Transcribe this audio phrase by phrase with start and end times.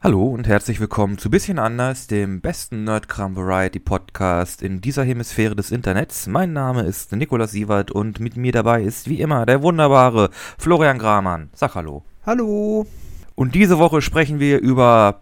[0.00, 5.56] Hallo und herzlich willkommen zu Bisschen anders, dem besten Nerdkram Variety Podcast in dieser Hemisphäre
[5.56, 6.28] des Internets.
[6.28, 11.00] Mein Name ist Nikolaus Sievert und mit mir dabei ist wie immer der wunderbare Florian
[11.00, 11.50] Gramann.
[11.52, 12.04] Sag Hallo.
[12.24, 12.86] Hallo.
[13.34, 15.20] Und diese Woche sprechen wir über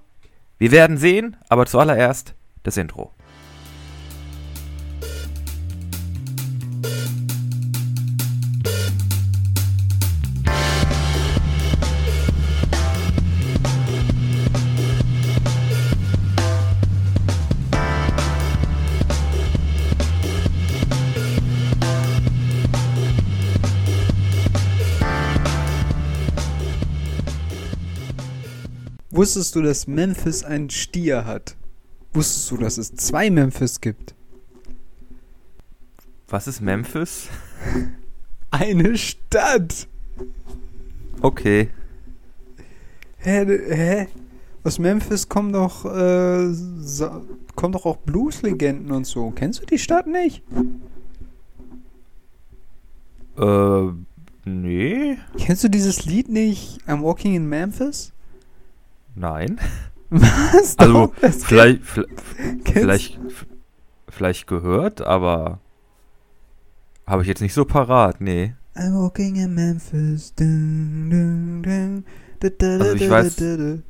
[0.58, 3.12] Wir werden sehen, aber zuallererst das Intro.
[29.16, 31.56] Wusstest du, dass Memphis einen Stier hat?
[32.12, 34.14] Wusstest du, dass es zwei Memphis gibt?
[36.28, 37.28] Was ist Memphis?
[38.50, 39.88] Eine Stadt!
[41.22, 41.70] Okay.
[43.16, 43.46] Hä?
[43.46, 44.08] hä?
[44.62, 46.52] Aus Memphis kommen doch, äh,
[47.54, 49.30] kommen doch auch Blues-Legenden und so.
[49.30, 50.42] Kennst du die Stadt nicht?
[53.38, 53.86] Äh,
[54.44, 55.16] nee.
[55.38, 56.80] Kennst du dieses Lied nicht?
[56.86, 58.12] I'm Walking in Memphis?
[59.16, 59.58] Nein.
[60.10, 60.78] Was?
[60.78, 61.80] Also, vielleicht,
[62.64, 63.18] vielleicht,
[64.08, 65.58] vielleicht gehört, aber
[67.06, 68.54] habe ich jetzt nicht so parat, nee.
[68.76, 70.32] I'm walking in Memphis.
[70.38, 70.44] Also
[72.94, 73.80] ich weiß-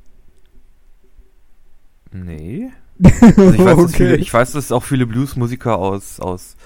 [2.13, 2.71] Nee.
[3.21, 4.23] Also ich, weiß, dass viele, Okay.
[4.23, 6.57] ich weiß, dass auch viele Bluesmusiker aus, aus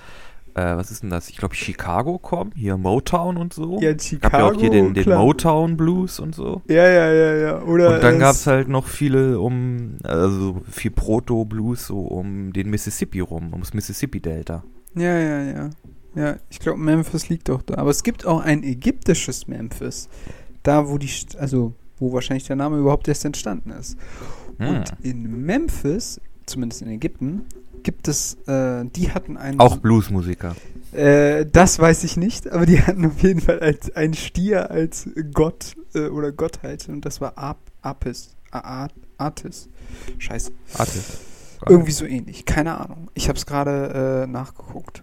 [0.55, 1.29] äh, was ist denn das?
[1.29, 3.79] Ich glaube, Chicago kommen, hier Motown und so.
[3.81, 4.37] Ja, Gab Chicago.
[4.37, 5.09] ja auch hier den, den.
[5.09, 6.63] Motown Blues und so.
[6.69, 7.63] Ja, ja, ja, ja.
[7.63, 12.71] Oder Und dann gab es halt noch viele um, also viel Proto-Blues so um den
[12.71, 14.65] Mississippi rum, ums Mississippi-Delta.
[14.95, 15.71] Ja, ja, ja.
[16.15, 17.75] Ja, ich glaube, Memphis liegt auch da.
[17.77, 20.09] Aber es gibt auch ein ägyptisches Memphis.
[20.63, 23.97] Da, wo die, also, wo wahrscheinlich der Name überhaupt erst entstanden ist.
[24.59, 24.69] Hm.
[24.69, 27.43] Und in Memphis, zumindest in Ägypten,
[27.83, 29.61] gibt es, äh, die hatten einen.
[29.61, 30.55] Auch Bluesmusiker.
[30.93, 35.09] Äh, das weiß ich nicht, aber die hatten auf jeden Fall als einen Stier als
[35.33, 38.35] Gott äh, oder Gottheit und das war Ap Apis.
[38.51, 39.69] A A Artis.
[40.19, 40.51] Scheiße.
[40.77, 41.21] Artist.
[41.69, 42.47] Irgendwie so ähnlich.
[42.47, 43.11] Keine Ahnung.
[43.15, 45.03] Ich habe es gerade äh, nachgeguckt.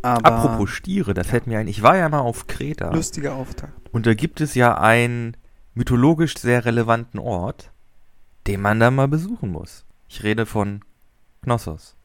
[0.00, 2.92] Aber Apropos Stiere, da fällt mir ein, ich war ja mal auf Kreta.
[2.92, 3.72] lustiger Auftakt.
[3.90, 5.36] Und da gibt es ja einen
[5.74, 7.72] mythologisch sehr relevanten Ort,
[8.46, 9.84] den man da mal besuchen muss.
[10.08, 10.80] Ich rede von
[11.42, 11.96] Knossos.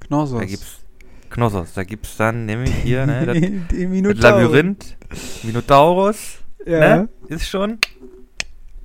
[0.00, 0.38] Knossos.
[0.38, 0.78] Da gibt's
[1.30, 4.22] Knossos, da gibt's dann nämlich hier, ne, das, das.
[4.22, 4.96] Labyrinth,
[5.44, 6.96] Minotaurus, Ja.
[7.02, 7.78] ne, ist schon.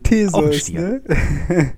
[0.03, 1.01] Theseus, ne?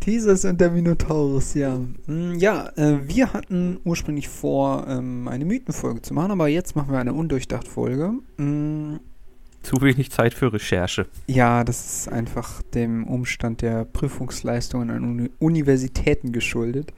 [0.00, 1.78] Theseus und der Minotaurus, ja.
[2.06, 6.92] Mm, Ja, äh, wir hatten ursprünglich vor, ähm, eine Mythenfolge zu machen, aber jetzt machen
[6.92, 8.12] wir eine undurchdacht Folge.
[8.36, 8.96] Mm,
[9.66, 11.08] Zu wenig Zeit für Recherche.
[11.26, 16.92] Ja, das ist einfach dem Umstand der Prüfungsleistungen an Uni Universitäten geschuldet.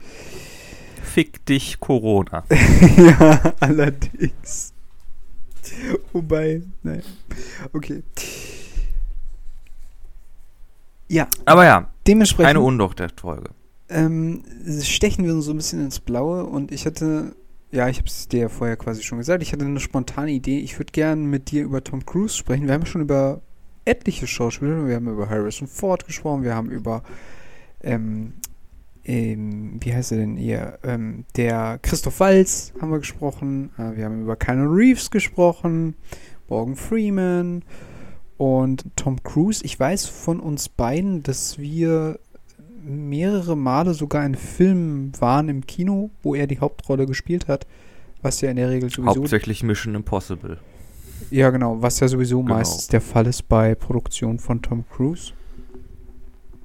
[1.02, 2.44] Fick dich, Corona.
[2.98, 4.74] ja, allerdings.
[6.12, 7.00] Wobei, naja.
[7.72, 8.02] Okay.
[11.08, 13.48] Ja, Aber ja, dementsprechend eine Undurchdacht-Folge.
[13.88, 14.42] ähm,
[14.82, 17.34] stechen wir uns so ein bisschen ins Blaue und ich hatte,
[17.70, 20.58] ja, ich habe es dir ja vorher quasi schon gesagt, ich hatte eine spontane Idee.
[20.60, 22.66] Ich würde gerne mit dir über Tom Cruise sprechen.
[22.66, 23.42] Wir haben schon über
[23.84, 27.02] etliche Schauspieler, wir haben über Harrison Ford gesprochen, wir haben über,
[27.82, 28.34] ähm,
[29.04, 34.04] ähm, wie heißt er denn hier, ähm, der Christoph Waltz haben wir gesprochen, äh, wir
[34.04, 35.94] haben über Keanu Reeves gesprochen,
[36.48, 37.64] Morgan Freeman.
[38.38, 39.64] Und Tom Cruise.
[39.64, 42.20] Ich weiß von uns beiden, dass wir
[42.88, 47.66] mehrere Male sogar in Filmen waren im Kino, wo er die Hauptrolle gespielt hat,
[48.22, 50.58] was ja in der Regel sowieso Hauptsächlich Mission Impossible.
[51.30, 52.54] ja, genau, was ja sowieso Genau.
[52.54, 55.32] meistens der Fall ist bei Produktionen von Tom Cruise.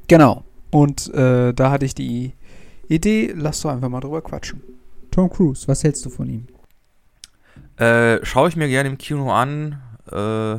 [0.07, 0.43] Genau.
[0.71, 2.33] Und äh, da hatte ich die
[2.87, 4.61] Idee, lass doch einfach mal drüber quatschen.
[5.11, 6.47] Tom Cruise, was hältst du von ihm?
[7.77, 9.81] Äh, schaue ich mir gerne im Kino an.
[10.11, 10.55] Äh,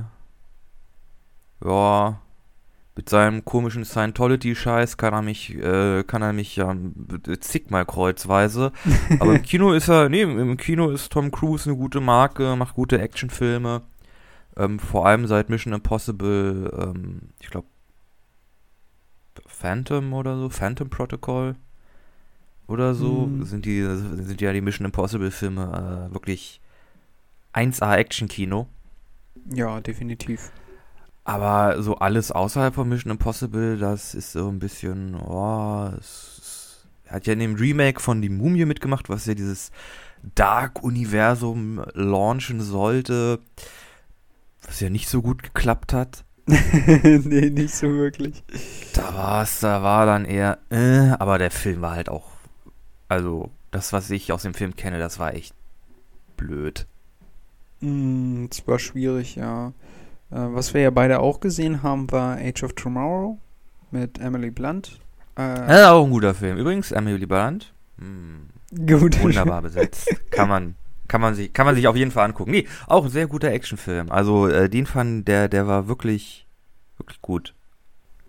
[1.66, 2.20] ja,
[2.96, 6.74] mit seinem komischen Scientology-Scheiß kann er mich, äh, kann er mich ja
[7.40, 8.72] zigmal kreuzweise.
[9.18, 12.74] Aber im Kino ist er, nee, im Kino ist Tom Cruise eine gute Marke, macht
[12.74, 13.82] gute Actionfilme.
[14.56, 17.66] Ähm, vor allem seit Mission Impossible, ähm, ich glaube,
[19.46, 21.56] Phantom oder so, Phantom Protocol
[22.68, 23.44] oder so, Mhm.
[23.44, 26.60] sind die, sind ja die Mission Impossible Filme äh, wirklich
[27.52, 28.68] 1A Action-Kino.
[29.52, 30.52] Ja, definitiv.
[31.24, 36.86] Aber so alles außerhalb von Mission Impossible, das ist so ein bisschen, oh, es, es,
[37.06, 39.70] er hat ja in dem Remake von Die Mumie mitgemacht, was ja dieses
[40.34, 43.40] Dark-Universum launchen sollte,
[44.66, 46.24] was ja nicht so gut geklappt hat.
[46.46, 48.44] nee, nicht so wirklich.
[48.92, 52.32] Da war's, da war dann eher, äh, aber der Film war halt auch,
[53.08, 55.54] also das, was ich aus dem Film kenne, das war echt
[56.36, 56.86] blöd.
[57.80, 59.72] Mm, es war schwierig, ja.
[60.34, 63.38] Äh, was wir ja beide auch gesehen haben, war Age of Tomorrow
[63.92, 64.98] mit Emily Blunt.
[65.38, 66.58] Äh, Ja, auch ein guter Film.
[66.58, 68.48] Übrigens, Emily Blunt, hm,
[68.86, 69.22] gut.
[69.22, 70.10] wunderbar besetzt.
[70.30, 70.74] Kann man,
[71.06, 72.50] kann man sich, kann man sich auf jeden Fall angucken.
[72.50, 74.10] Nee, auch ein sehr guter Actionfilm.
[74.10, 76.46] Also äh, den fand, der, der war wirklich,
[76.98, 77.54] wirklich gut.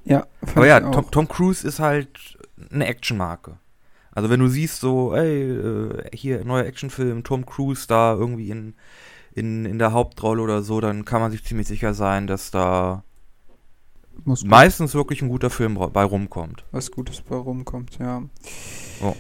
[0.04, 0.80] Ja, fand Aber ja.
[0.82, 2.38] Tom, Tom Cruise ist halt
[2.72, 3.58] eine Actionmarke.
[4.12, 8.76] Also wenn du siehst so, ey, äh, hier neuer Actionfilm, Tom Cruise da irgendwie in,
[9.36, 13.04] in, in der Hauptrolle oder so, dann kann man sich ziemlich sicher sein, dass da
[14.24, 16.66] meistens wirklich ein guter Film bei rumkommt.
[16.72, 18.24] was Gutes bei rumkommt, ja.
[19.02, 19.14] Oh.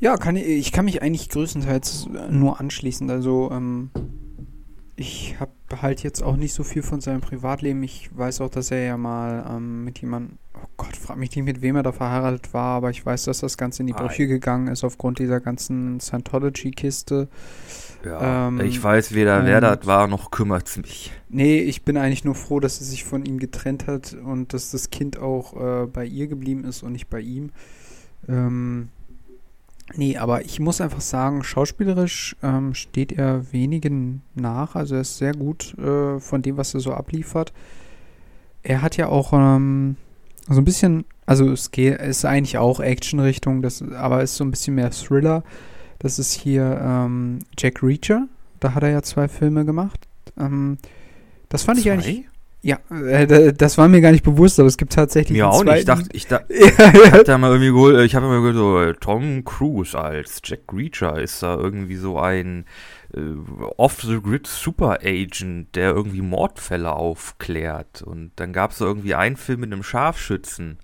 [0.00, 3.10] Ja, kann ich, ich kann mich eigentlich größtenteils nur anschließen.
[3.10, 3.90] Also, ähm,
[4.96, 5.52] ich habe
[5.82, 7.82] halt jetzt auch nicht so viel von seinem Privatleben.
[7.82, 11.44] Ich weiß auch, dass er ja mal ähm, mit jemandem, oh Gott, frag mich nicht,
[11.44, 13.92] mit wem er da verheiratet war, aber ich weiß, dass das Ganze in die.
[13.92, 17.28] Brüche gegangen ist aufgrund dieser ganzen Scientology-Kiste.
[18.04, 21.12] Ja, Ähm, ich weiß weder, wer das war, noch kümmert's mich.
[21.28, 24.70] Nee, ich bin eigentlich nur froh, dass sie sich von ihm getrennt hat und dass
[24.70, 27.50] das Kind auch äh, bei ihr geblieben ist und nicht bei ihm.
[28.28, 28.88] Ähm,
[29.94, 34.74] nee, aber ich muss einfach sagen, schauspielerisch ähm, steht er wenigen nach.
[34.74, 37.52] Also er ist sehr gut äh, von dem, was er so abliefert.
[38.62, 39.96] Er hat ja auch ähm,
[40.48, 43.64] so ein bisschen, also es geht, es ist eigentlich auch Action-Richtung,
[43.94, 45.42] aber es ist so ein bisschen mehr Thriller.
[45.98, 48.28] Das ist hier ähm, Jack Reacher.
[48.60, 50.06] Da hat er ja zwei Filme gemacht.
[50.38, 50.78] Ähm,
[51.48, 51.92] das fand ich Zwei?
[51.92, 52.24] eigentlich.
[52.62, 55.64] Ja, äh, da- das war mir gar nicht bewusst, aber es gibt tatsächlich einen auch
[55.64, 55.80] nicht.
[55.80, 57.12] Ich dachte, ich dachte, ja, ich ja.
[57.12, 60.60] hab da mal irgendwie geholt, ich habe immer gehört, so, äh, Tom Cruise als Jack
[60.72, 62.64] Reacher ist da irgendwie so ein
[63.14, 63.20] äh,
[63.76, 68.00] off-the-grid Super Agent, der irgendwie Mordfälle aufklärt.
[68.00, 70.78] Und dann gab es so irgendwie einen Film mit einem Scharfschützen.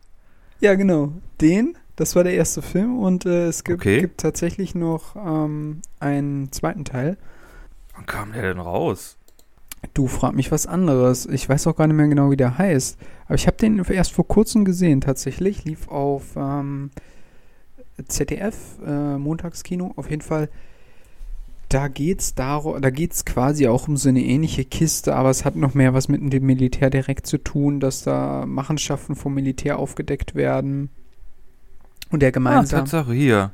[0.61, 1.15] ja, genau.
[1.41, 4.01] Den, das war der erste Film und äh, es gibt, Okay.
[4.01, 7.17] gibt tatsächlich noch ähm, einen zweiten Teil.
[7.95, 9.17] Wann kam der denn raus?
[9.95, 11.27] Du frag mich was anderes.
[11.27, 12.99] Ich weiß auch gar nicht mehr genau, wie der heißt.
[13.27, 15.65] Aber ich habe den erst vor kurzem gesehen, tatsächlich.
[15.65, 16.91] Lief auf ähm,
[18.07, 18.57] ZDF,
[18.87, 19.93] äh, Montagskino.
[19.97, 20.51] Auf jeden Fall.
[21.71, 25.55] Da geht's darum, da geht's quasi auch um so eine ähnliche Kiste, aber es hat
[25.55, 30.35] noch mehr was mit dem Militär direkt zu tun, dass da Machenschaften vom Militär aufgedeckt
[30.35, 30.91] werden.
[32.11, 32.81] Und der Ah, gemeinsam.
[32.81, 33.53] Tatsache, hier.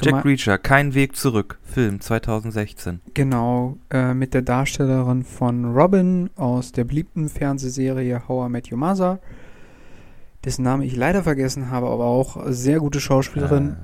[0.00, 1.58] Jack Reacher, Kein Weg zurück.
[1.64, 3.00] Film 2016.
[3.14, 8.76] Genau, äh, mit der Darstellerin von Robin aus der beliebten Fernsehserie How I Met Your
[8.78, 9.18] Mother,
[10.44, 13.70] dessen Name ich leider vergessen habe, aber auch sehr gute Schauspielerin.
[13.70, 13.76] Äh,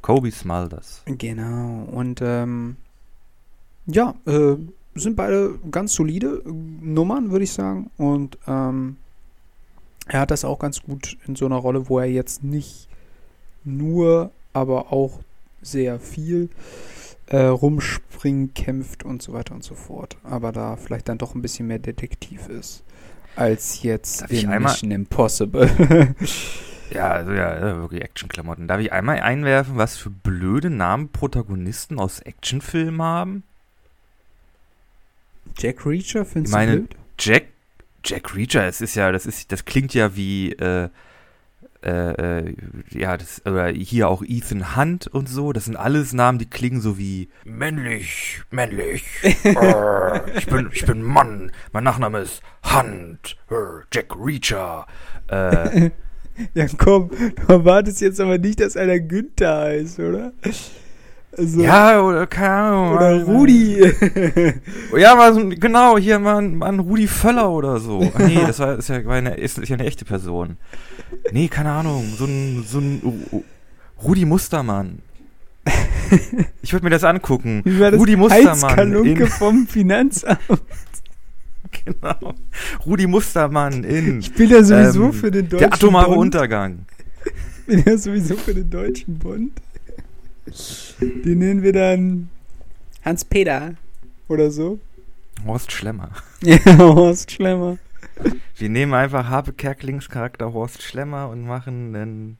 [0.00, 1.02] Kobe Smulders.
[1.06, 2.76] Genau, und ähm,
[3.86, 4.54] ja, äh,
[4.94, 7.90] sind beide ganz solide äh, Nummern, würde ich sagen.
[7.98, 8.96] Und ähm,
[10.06, 12.87] er hat das auch ganz gut in so einer Rolle, wo er jetzt nicht
[13.64, 15.20] nur, aber auch
[15.62, 16.48] sehr viel
[17.26, 20.16] äh, rumspringt, kämpft und so weiter und so fort.
[20.24, 22.82] Aber da vielleicht dann doch ein bisschen mehr Detektiv ist.
[23.36, 25.68] Als jetzt Darf ich in einmal- Mission Impossible.
[26.90, 28.66] Ja, also ja, wirklich Actionklamotten.
[28.66, 33.42] Darf ich einmal einwerfen, was für blöde Namen Protagonisten aus Actionfilmen haben?
[35.58, 36.96] Jack Reacher, findest Ich meine- du blöd?
[37.18, 37.44] Jack,
[38.04, 40.88] Jack Reacher, es ist ja, das ist, das klingt ja wie, äh,
[41.84, 42.54] äh, äh,
[42.90, 46.80] ja, das, oder hier auch Ethan Hunt und so, das sind alles Namen, die klingen
[46.80, 53.54] so wie männlich, männlich, äh, ich bin, ich bin Mann, mein Nachname ist Hunt, äh,
[53.92, 54.86] Jack Reacher,
[55.28, 55.90] äh,
[56.54, 60.32] Ja, komm, du erwartest jetzt aber nicht, dass einer Günther heißt, oder?
[61.36, 62.92] Also, ja, oder keine Ahnung.
[62.96, 63.92] Oder mal- Rudi.
[64.96, 68.08] Ja, mal so, genau, hier mal, ein- mal ein Rudi Völler oder so.
[68.18, 70.58] Nee, das war, ist, ja eine, ist, ist ja eine echte Person.
[71.32, 73.44] Nee, keine Ahnung, so ein, so ein Ru- Ru-
[74.04, 74.98] Rudi Mustermann.
[76.62, 77.60] Ich würde mir das angucken.
[77.64, 78.00] Wie war das?
[78.00, 79.04] Rudi Mustermann.
[79.04, 80.38] In, vom Finanzamt.
[81.84, 82.34] genau.
[82.86, 86.18] Rudi Mustermann in Ich bin ja sowieso Ähm, für den deutschen Der atomare Bond.
[86.18, 86.78] Untergang.
[87.26, 89.52] Ich bin ja sowieso für den deutschen Bond.
[91.00, 92.30] Den nennen wir dann
[93.04, 93.74] Hans-Peter
[94.28, 94.78] oder so.
[95.46, 96.10] Horst Schlemmer.
[96.42, 97.76] Ja, Horst Schlemmer.
[98.56, 102.38] Wir nehmen einfach Habe Kerklings Charakter Horst Schlemmer und machen einen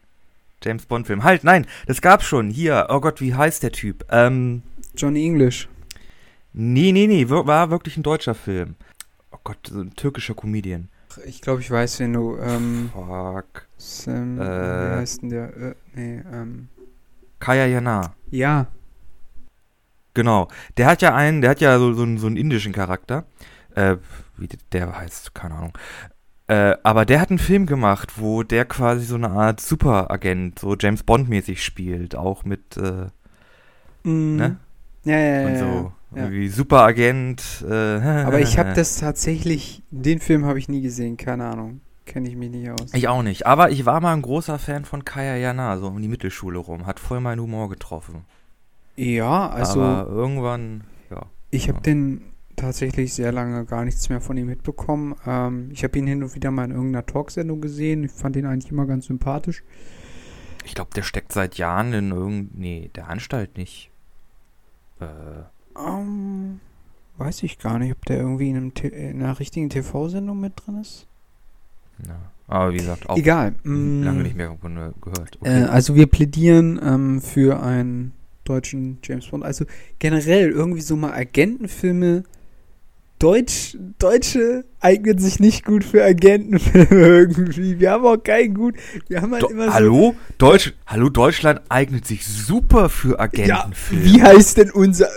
[0.63, 1.23] James Bond Film.
[1.25, 2.51] Halt, nein, das gab's schon.
[2.51, 4.05] Hier, oh Gott, wie heißt der Typ?
[4.11, 4.63] Ähm,
[4.97, 5.69] Johnny English.
[6.53, 8.75] Nee, nee, nee, war wirklich ein deutscher Film.
[9.31, 10.89] Oh Gott, so ein türkischer Comedian.
[11.25, 12.37] Ich glaube, ich weiß, wen du.
[12.39, 13.69] Ähm, Fuck.
[13.77, 14.43] Sam, Äh.
[14.45, 15.57] wie heißt denn der?
[15.57, 16.69] Äh, nee, ähm.
[17.39, 18.15] Kaya Jana.
[18.31, 18.67] Ja,
[20.15, 20.49] Genau.
[20.77, 23.25] Der hat ja einen, der hat ja so, so, einen, so einen indischen Charakter.
[23.77, 23.99] Äh,
[24.39, 25.73] wie der heißt, keine Ahnung.
[26.47, 30.77] Äh, aber der hat einen Film gemacht, wo der quasi so eine Art Superagent, so
[30.77, 33.07] James Bond-mäßig spielt, auch mit, äh,
[34.05, 34.37] Mm.
[34.37, 34.57] ne?
[35.05, 35.47] Ja, ja, ja.
[35.49, 35.93] Und so.
[36.17, 36.23] ja.
[36.23, 37.65] Irgendwie Superagent.
[37.69, 41.81] Äh, Aber ich habe das tatsächlich, den Film habe ich nie gesehen, keine Ahnung.
[42.07, 42.95] Kenne ich mich nicht aus.
[42.95, 43.47] Ich auch nicht.
[43.47, 46.87] Aber ich war mal ein großer Fan von Kaya Jana, so um die Mittelschule rum.
[46.87, 48.25] Hat voll meinen Humor getroffen.
[48.97, 51.27] ja, also aber irgendwann, ja.
[51.51, 51.83] ich habe ja.
[51.83, 52.23] den
[52.59, 55.15] tatsächlich sehr lange gar nichts mehr von ihm mitbekommen.
[55.27, 58.05] Ähm, ich habe ihn hin und wieder mal in irgendeiner Talksendung gesehen.
[58.05, 59.63] Ich fand ihn eigentlich immer ganz sympathisch.
[60.65, 62.61] Ich glaube, der steckt seit Jahren in irgendein.
[62.61, 63.91] Nee, der Anstalt nicht.
[65.01, 65.07] Äh,
[65.79, 66.61] Ähm,
[67.17, 70.55] weiß ich gar nicht, ob der irgendwie in, einem T in einer richtigen TV-Sendung mit
[70.57, 71.07] drin ist.
[71.99, 72.17] na.
[72.49, 73.55] Aber wie gesagt, auch Egal.
[73.63, 75.39] mm, lange nicht mehr von, gehört.
[75.43, 78.13] Äh, also wir plädieren ähm, für einen
[78.45, 79.45] deutschen James Bond.
[79.45, 79.67] Also
[79.99, 82.25] generell irgendwie so mal Agentenfilme.
[83.19, 87.81] Deutsch, Deutsche eignen sich nicht gut für Agentenfilme irgendwie.
[87.81, 88.77] Wir haben auch keinen gut.
[89.09, 89.73] Wir haben halt Do immer so.
[89.75, 90.15] Hallo?
[90.39, 94.05] Deutsch, Hallo, Deutschland eignet sich super für Ja, Agentenfilme.
[94.05, 95.09] wie heißt denn unser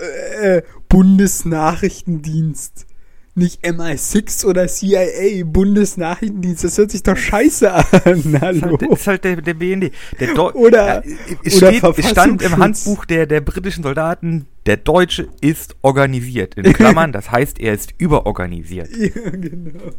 [0.41, 2.88] äh, Bundesnachrichtendienst?
[3.34, 6.65] Nicht MI6 oder CIA, Bundesnachrichtendienst.
[6.65, 7.86] Das hört sich doch scheiße an.
[8.03, 8.62] ist Hallo.
[8.77, 9.91] halt, ist halt der, der BND.
[10.20, 11.12] Der Oder- ja,
[11.46, 12.58] es oder steht, es stand im.
[12.58, 16.55] Handbuch der, der britischen Soldaten, der Deutsche ist organisiert.
[16.55, 18.89] In Klammern, das heißt, er ist überorganisiert.
[18.95, 19.91] Ja, genau.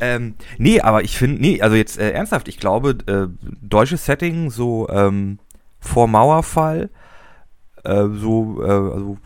[0.00, 3.28] Ähm, nee, aber ich finde, nee, also jetzt äh, ernsthaft, ich glaube, äh,
[3.62, 5.38] deutsches Setting, so ähm,
[5.78, 6.90] vor Mauerfall,
[7.84, 9.18] äh, so, äh, also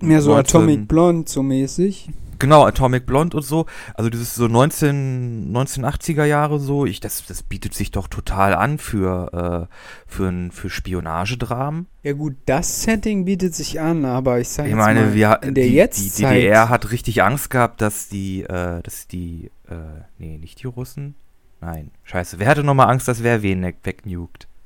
[0.00, 2.10] Mehr so 19 Atomic Blonde, so mäßig.
[2.38, 3.66] Genau, Atomic Blonde und so.
[3.94, 6.86] Also dieses so 19, 1980er Jahre so.
[6.86, 9.74] Ich, das, das bietet sich doch total an für, äh,
[10.06, 11.86] für, ein, für Spionagedramen.
[12.02, 15.40] Ja gut, das Setting bietet sich an, aber ich sage Ich jetzt meine, mal, wir,
[15.42, 19.50] in der die, die Jetztzeit, DDR hat richtig Angst gehabt, dass die, äh, dass die,
[19.68, 19.74] äh,
[20.18, 21.14] nee, nicht die Russen.
[21.60, 22.38] Nein, scheiße.
[22.38, 24.48] Wer hatte nochmal Angst, dass wer wen ne- wegnukt?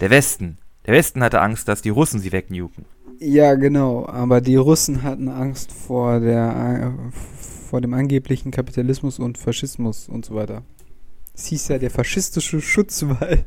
[0.00, 0.58] Der Westen.
[0.86, 2.84] Der Westen hatte Angst, dass die Russen sie wegnuken.
[3.20, 7.12] Ja, genau, aber die Russen hatten Angst vor der äh,
[7.68, 10.62] vor dem angeblichen Kapitalismus und Faschismus und so weiter.
[11.34, 13.44] Es hieß ja der faschistische Schutzwall.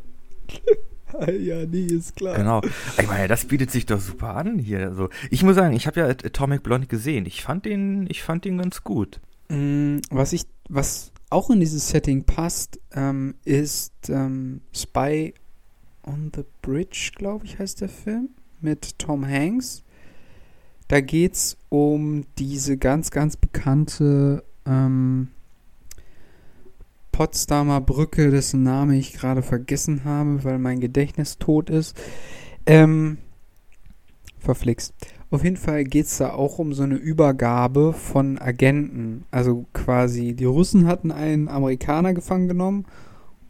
[1.39, 2.35] ja, nee, ist klar.
[2.35, 2.61] Genau.
[2.99, 4.79] Ich meine, das bietet sich doch super an hier.
[4.89, 7.25] Also, ich muss sagen, ich habe ja At- Atomic Blonde gesehen.
[7.25, 9.21] Ich fand den, ich fand den ganz gut.
[9.49, 15.33] Mm, Was ich, was auch in dieses Setting passt, ähm, ist ähm, Spy
[16.03, 18.29] on the Bridge, glaube ich, heißt der Film,
[18.61, 19.83] mit Tom Hanks.
[20.87, 25.29] Da geht's um diese ganz, ganz bekannte ähm,
[27.11, 31.97] Potsdamer Brücke, dessen Name ich gerade vergessen habe, weil mein Gedächtnis tot ist.
[32.65, 33.17] Ähm,
[34.39, 34.93] verflixt.
[35.29, 39.25] Auf jeden Fall geht es da auch um so eine Übergabe von Agenten.
[39.29, 42.85] Also quasi, die Russen hatten einen Amerikaner gefangen genommen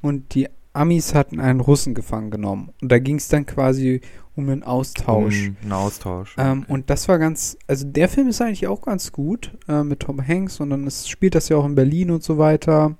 [0.02, 2.72] und die Amis hatten einen Russen gefangen genommen.
[2.82, 4.02] Und da ging es dann quasi
[4.38, 5.48] um einen Austausch.
[5.48, 6.36] Um, ein Austausch.
[6.38, 10.02] Ähm, und das war ganz, also der Film ist eigentlich auch ganz gut äh, mit
[10.02, 12.96] Tom Hanks und dann ist, spielt das ja auch in Berlin und so weiter.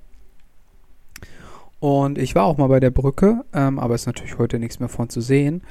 [1.80, 4.90] Und ich war auch mal bei der Brücke, ähm, aber ist natürlich heute nichts mehr
[4.90, 5.62] von zu sehen.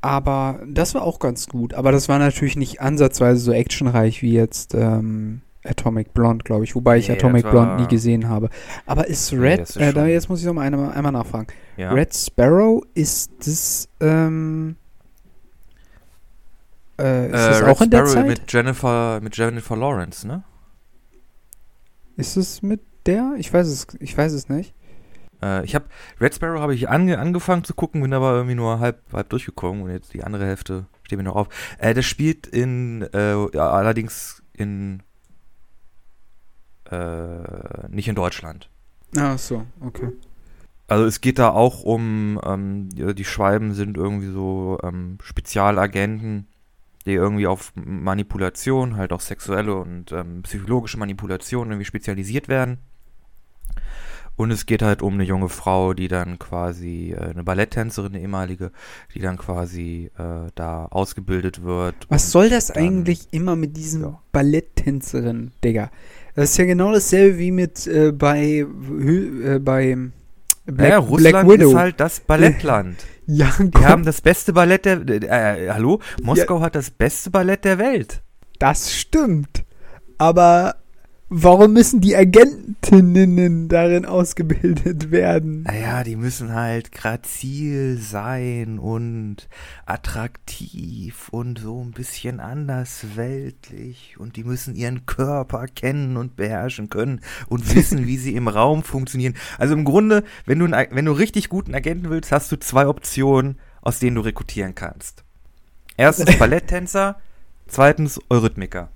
[0.00, 1.74] Aber das war auch ganz gut.
[1.74, 6.74] Aber das war natürlich nicht ansatzweise so actionreich wie jetzt ähm, Atomic Blonde, glaube ich.
[6.74, 8.48] Wobei ich Nee, Atomic das Blonde nie gesehen habe.
[8.86, 11.12] Aber ist Nee, Red, das ist äh, da jetzt muss ich noch mal einmal, einmal
[11.12, 11.46] nachfragen.
[11.76, 11.92] ja.
[11.92, 14.76] Red Sparrow, ist das, ähm,
[17.00, 18.26] äh, ist das Äh, auch Red in der Sparrow Zeit?
[18.26, 20.42] mit Jennifer, mit Jennifer Lawrence, ne?
[22.16, 23.34] Ist es mit der?
[23.38, 24.74] Ich weiß es, ich weiß es nicht.
[25.40, 25.84] Äh, ich habe
[26.20, 29.82] Red Sparrow habe ich ange, angefangen zu gucken, bin aber irgendwie nur halb, halb durchgekommen
[29.82, 31.48] und jetzt die andere Hälfte steht mir noch auf.
[31.78, 35.02] Äh, das spielt in, äh, ja, allerdings in,
[36.90, 38.68] äh, nicht in Deutschland.
[39.16, 40.12] Ach so, okay.
[40.86, 46.46] Also es geht da auch um, ähm, die, Schwalben sind irgendwie so ähm, Spezialagenten,
[47.04, 52.78] die irgendwie auf Manipulation, halt auch sexuelle und ähm, psychologische Manipulation irgendwie spezialisiert werden.
[54.38, 58.22] Und es geht halt um eine junge Frau, die dann quasi, äh, eine Balletttänzerin, eine
[58.22, 58.70] ehemalige,
[59.12, 61.96] die dann quasi äh, da ausgebildet wird.
[62.08, 64.22] Was soll das eigentlich immer mit diesen ja.
[64.30, 65.90] Balletttänzerinnen, Digga?
[66.38, 69.96] Das ist ja genau dasselbe wie mit äh, bei, äh, bei
[70.66, 71.70] Black, naja, Black Russland Widow.
[71.70, 72.96] ist halt das Ballettland.
[73.26, 76.00] ja, Die komm, haben das beste Ballett der, äh, äh, hallo?
[76.22, 78.22] Moskau hat das beste Ballett der Welt.
[78.60, 79.64] das stimmt.
[80.18, 80.76] Aber
[81.30, 85.64] Warum müssen die Agentinnen darin ausgebildet werden?
[85.64, 89.46] Naja, die müssen halt grazil sein und
[89.84, 97.20] attraktiv und so ein bisschen andersweltlich und die müssen ihren Körper kennen und beherrschen können
[97.46, 99.34] und wissen, wie sie im Raum funktionieren.
[99.58, 102.86] Also im Grunde, wenn du, einen, wenn du richtig guten Agenten willst, hast du zwei
[102.86, 105.24] Optionen, aus denen du rekrutieren kannst.
[105.98, 107.20] Erstens Balletttänzer,
[107.66, 108.88] zweitens Eurythmiker.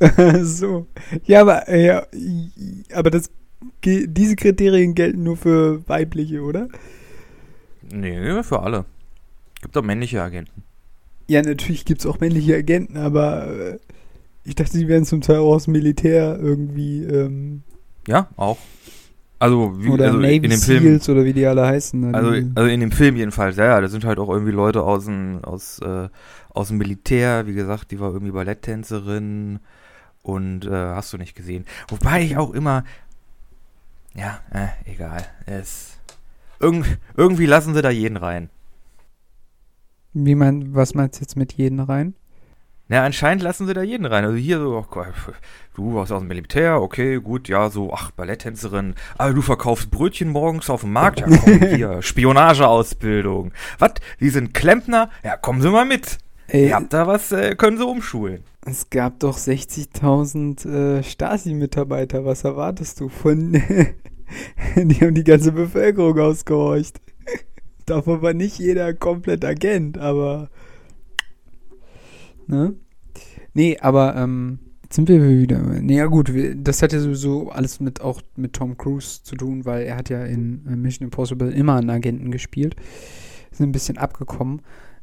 [0.42, 0.86] so.
[1.24, 2.06] Ja, aber, ja,
[2.94, 3.30] aber das,
[3.84, 6.68] diese Kriterien gelten nur für weibliche, oder?
[7.90, 8.84] Nee, für alle.
[9.62, 10.62] Gibt auch männliche Agenten.
[11.26, 13.78] Ja, natürlich gibt es auch männliche Agenten, aber äh,
[14.44, 17.02] ich dachte, die werden zum Teil auch aus dem Militär irgendwie.
[17.04, 17.62] Ähm,
[18.06, 18.58] ja, auch.
[19.40, 22.14] Also, wie, oder also Navy in dem Seals Film, oder wie die alle heißen.
[22.14, 25.04] Also, also in dem Film jedenfalls, ja, ja, da sind halt auch irgendwie Leute aus
[25.04, 26.08] dem, aus, äh,
[26.50, 29.60] aus dem Militär, wie gesagt, die war irgendwie Balletttänzerin,
[30.28, 31.64] und äh, hast du nicht gesehen.
[31.88, 32.84] Wobei ich auch immer,
[34.14, 35.26] ja, äh, egal.
[35.46, 35.98] Es,
[36.60, 38.50] irg irgendwie lassen sie da jeden rein.
[40.12, 42.14] Wie mein, was meinst du jetzt mit jeden rein?
[42.88, 44.24] Na, anscheinend lassen sie da jeden rein.
[44.24, 45.04] Also hier so, oh,
[45.74, 50.28] du warst aus dem Militär, okay, gut, ja, so, ach, Balletttänzerin, aber du verkaufst Brötchen
[50.28, 53.52] morgens auf dem Markt, ja, komm, hier, Spionageausbildung.
[53.78, 55.10] Was, die sind Klempner?
[55.22, 56.18] Ja, kommen Sie mal mit.
[56.48, 58.42] Ey, Ihr habt da was, äh, können Sie umschulen.
[58.70, 62.26] Es gab doch 60.000 äh, Stasi-Mitarbeiter.
[62.26, 63.52] Was erwartest du von.
[64.76, 67.00] die haben die ganze Bevölkerung ausgehorcht.
[67.86, 70.50] Davon war nicht jeder komplett Agent, aber.
[72.46, 72.74] Ne?
[73.54, 75.60] Nee, aber, ähm, jetzt sind wir wieder.
[75.60, 79.86] Nee, gut, das hat ja sowieso alles mit auch mit Tom Cruise zu tun, weil
[79.86, 82.76] er hat ja in äh, Mission Impossible immer einen Agenten gespielt.
[83.50, 84.60] Sind ein bisschen abgekommen.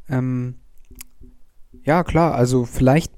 [0.07, 0.55] Ähm,
[1.83, 3.14] ja, klar, also vielleicht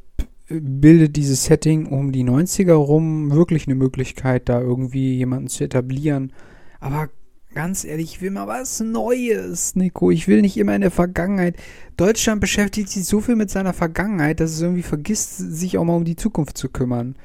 [0.50, 6.32] bildet dieses Setting um die 90er rum wirklich eine Möglichkeit, da irgendwie jemanden zu etablieren.
[6.80, 7.10] Aber
[7.54, 10.12] ganz ehrlich, ich will mal was Neues, Nico.
[10.12, 11.56] Ich will nicht immer in der Vergangenheit.
[11.98, 15.96] Deutschland beschäftigt sich so viel mit seiner Vergangenheit, dass es irgendwie vergisst, sich auch mal
[15.96, 17.16] um die Zukunft zu kümmern.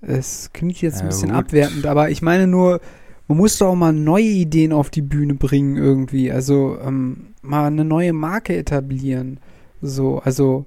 [0.00, 2.80] Es klingt jetzt ein bisschen ja, abwertend, aber ich meine nur,
[3.28, 6.32] man muss doch auch mal neue Ideen auf die Bühne bringen irgendwie.
[6.32, 9.38] Also ähm, mal eine neue Marke etablieren.
[9.82, 10.66] So, also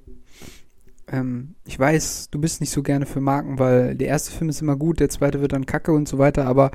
[1.13, 4.62] ähm, ich weiß, du bist nicht so gerne für Marken, weil der erste Film ist
[4.62, 6.71] immer gut, der zweite wird dann kacke und so weiter, aber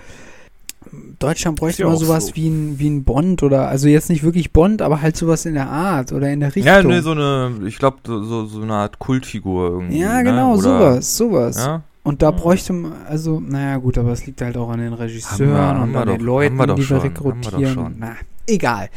[1.19, 2.37] Deutschland bräuchte ja mal sowas so.
[2.37, 5.55] wie, ein, wie ein Bond oder, also jetzt nicht wirklich Bond, aber halt sowas in
[5.55, 6.73] der Art oder in der Richtung.
[6.73, 9.99] Ja, ne, so eine, ich glaube, so, so eine Art Kultfigur irgendwie.
[9.99, 10.25] Ja, ne?
[10.25, 10.63] genau, ne?
[10.63, 11.57] sowas, sowas.
[11.57, 11.83] Ja?
[12.05, 15.77] Und da bräuchte man, also, naja, gut, aber es liegt halt auch an den Regisseuren
[15.77, 17.97] wir, und an den Leuten, wir die wir rekrutieren.
[17.99, 18.89] Na, egal.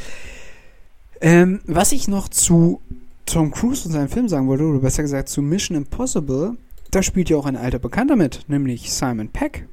[1.19, 2.79] Ähm, was ich noch zu
[3.25, 6.57] Tom Cruise und seinem Film sagen wollte, oder besser gesagt zu Mission Impossible,
[6.91, 9.67] da spielt ja auch ein alter Bekannter mit, nämlich Simon Peck.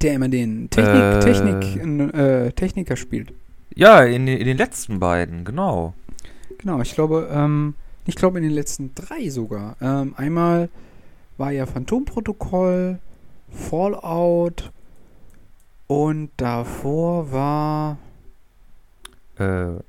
[0.00, 3.32] Der immer den Technik, äh, Technik, äh, Techniker spielt.
[3.74, 5.94] Ja, in, in, den letzten beiden, genau.
[6.58, 7.74] Genau, ich glaube, ähm,
[8.06, 9.76] ich glaube in den letzten drei sogar.
[9.80, 10.68] Ähm, einmal
[11.38, 12.98] war ja Phantomprotokoll,
[13.48, 14.70] Fallout
[15.86, 17.98] und davor war.
[19.38, 19.80] Äh,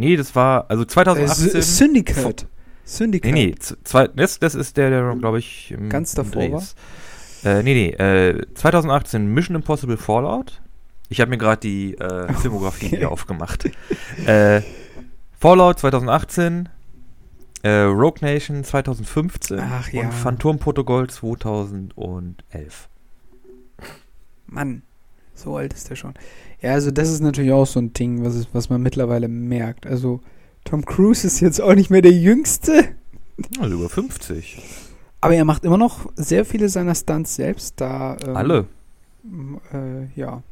[0.00, 1.54] Nee, das war, also 2018.
[1.54, 2.46] Äh, Syndicate.
[2.84, 3.34] Syndicate.
[3.34, 6.62] Nee, nee, zwei, das, das ist der, der, glaube ich, im, ganz davor im war.
[7.44, 10.60] Äh, nee, nee, äh, 2018 Mission Impossible Fallout.
[11.10, 12.96] Ich habe mir gerade die äh, Filmografie okay.
[12.96, 13.70] hier aufgemacht.
[14.26, 14.62] äh,
[15.38, 16.70] Fallout 2018,
[17.62, 20.02] äh, Rogue Nation 2015 Ach, ja.
[20.02, 22.88] und Phantom Protokoll 2011.
[24.46, 24.82] Mann,
[25.40, 26.14] so alt ist der schon.
[26.60, 29.86] Ja, also das ist natürlich auch so ein Ding, was, ist, was man mittlerweile merkt.
[29.86, 30.20] Also
[30.64, 32.96] Tom Cruise ist jetzt auch nicht mehr der Jüngste.
[33.58, 34.62] Also über 50.
[35.20, 37.80] Aber er macht immer noch sehr viele seiner Stunts selbst.
[37.80, 38.66] Da, ähm, Alle?
[39.72, 40.42] Äh, ja.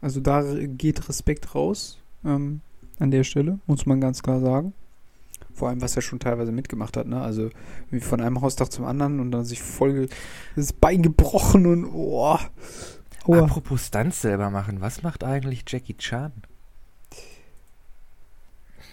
[0.00, 2.60] Also da geht Respekt raus ähm,
[2.98, 4.74] an der Stelle, muss man ganz klar sagen.
[5.54, 7.20] Vor allem, was er schon teilweise mitgemacht hat, ne?
[7.20, 7.48] Also
[7.90, 10.08] wie von einem Haustag zum anderen und dann sich voll
[10.56, 12.38] das Bein gebrochen und oh.
[13.26, 13.34] Oh.
[13.34, 16.32] Apropos Stunts selber machen, was macht eigentlich Jackie Chan?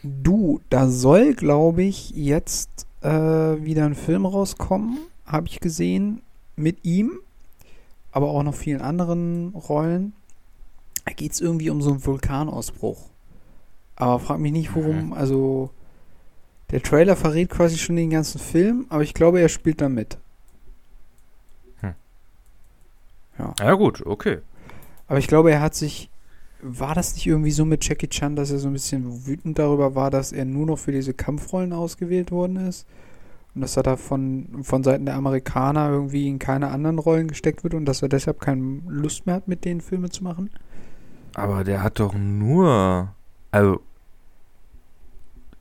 [0.04, 6.22] Du, da soll, glaube ich, jetzt äh, wieder ein Film rauskommen, habe ich gesehen,
[6.56, 7.20] mit ihm,
[8.12, 10.13] aber auch noch vielen anderen Rollen.
[11.06, 13.10] Da geht es irgendwie um so einen Vulkanausbruch.
[13.96, 15.13] Aber frag mich nicht, worum, mhm.
[15.13, 15.72] also
[16.72, 20.17] der Trailer verrät quasi schon den ganzen Film, aber ich glaube, er spielt da mit.
[23.38, 23.54] Ja.
[23.60, 24.39] ja, gut, okay.
[25.08, 26.10] Aber ich glaube, er hat sich.
[26.63, 29.96] War das nicht irgendwie so mit Jackie Chan, dass er so ein bisschen wütend darüber
[29.96, 32.86] war, dass er nur noch für diese Kampfrollen ausgewählt worden ist?
[33.56, 37.63] Und dass er da von, von Seiten der Amerikaner irgendwie in keine anderen Rollen gesteckt
[37.63, 40.52] wird und dass er deshalb keine Lust mehr hat, mit denen Filme zu machen?
[41.34, 43.13] Aber der hat doch nur.
[43.50, 43.82] Also.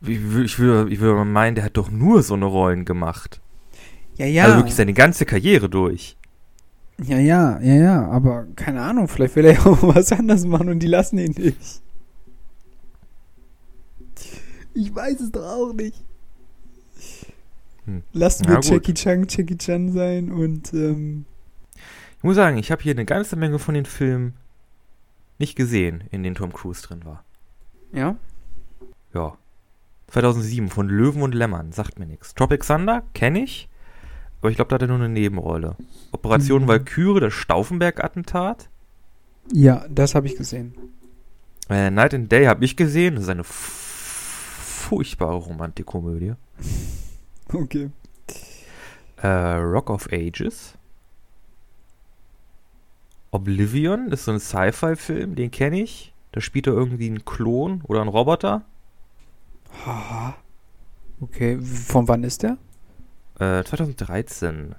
[0.02, 2.85] Ich würde ich würd, ich würd mal meinen, der hat doch nur so eine Rollen
[2.85, 3.40] gemacht.
[4.16, 4.44] Ja, ja.
[4.44, 6.16] Also wirklich seine ganze Karriere durch.
[7.04, 10.68] Ja, ja, ja, ja, aber keine Ahnung, vielleicht will er ja auch was anderes machen
[10.68, 11.82] und die lassen ihn nicht.
[14.74, 16.02] Ich weiß es doch auch nicht.
[17.86, 18.02] Hm.
[18.12, 18.60] Lassen wir.
[18.62, 21.24] Jackie Chan Jackie Chan sein und ähm,
[22.18, 24.34] Ich muss sagen, ich habe hier eine ganze Menge von den Filmen
[25.38, 27.24] nicht gesehen, in denen Tom Cruise drin war.
[27.92, 28.16] ja.
[29.12, 29.36] Ja.
[30.08, 32.34] 2007 von Löwen und Lämmern, sagt mir nichts.
[32.34, 33.68] Tropic Thunder, kenne ich,
[34.40, 35.76] aber ich glaube, da hat er nur eine Nebenrolle.
[36.12, 36.68] Operation Mhm.
[36.68, 38.68] Valkyrie, das Stauffenberg-Attentat.
[39.53, 40.74] Ja, das habe ich gesehen.
[41.68, 46.35] Äh, Night and Day habe ich gesehen, das ist eine furchtbare Romantikkomödie.
[47.53, 47.90] Okay.
[49.20, 50.74] Äh, Rock of Ages.
[53.33, 56.14] Oblivion ist so ein Sci-Fi-Film, den kenne ich.
[56.31, 58.62] Da spielt er irgendwie einen Klon oder einen Roboter.
[59.85, 60.37] Haha.
[61.20, 62.57] Okay, von wann ist der?
[63.40, 64.74] Äh, 2013.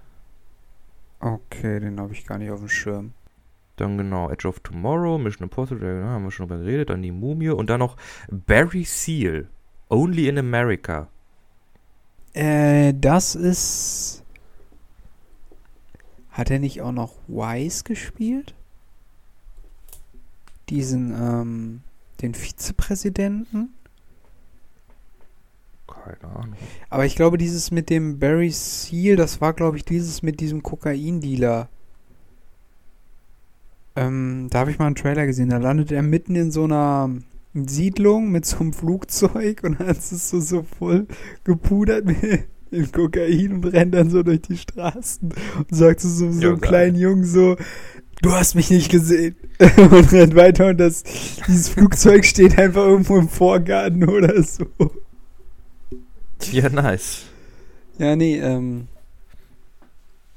[1.20, 3.14] Okay, den habe ich gar nicht auf dem Schirm.
[3.76, 6.92] Dann genau Edge of Tomorrow, Mission Impossible, da haben wir schon drüber geredet.
[6.92, 7.98] Dann die Mumie und dann noch
[8.30, 9.50] Barry Seal.
[9.90, 11.08] Only in America.
[12.34, 14.24] Äh, das ist.
[16.30, 18.54] Hat er nicht auch noch Wise gespielt?
[20.70, 21.82] Diesen, ähm,
[22.22, 23.74] den Vizepräsidenten?
[26.04, 26.56] Keine Ahnung.
[26.90, 30.64] Aber ich glaube, dieses mit dem Barry Seal, das war, glaube ich, dieses mit diesem
[30.64, 31.70] Kokaindealer.
[33.96, 35.50] Ähm, da habe ich mal einen Trailer gesehen.
[35.50, 37.10] Da landet er mitten in so einer
[37.54, 41.08] Siedlung mit so einem Flugzeug und hat es so, so voll
[41.44, 46.32] gepudert mit dem Kokain und rennt dann so durch die Straßen und sagt so, so,
[46.32, 47.58] so einem kleinen Jungen so,
[48.22, 49.36] du hast mich nicht gesehen.
[49.78, 51.04] und rennt weiter und das,
[51.48, 54.66] dieses Flugzeug steht einfach irgendwo im Vorgarten oder so.
[56.52, 57.24] Ja, nice.
[57.98, 58.88] Ja, nee, ähm.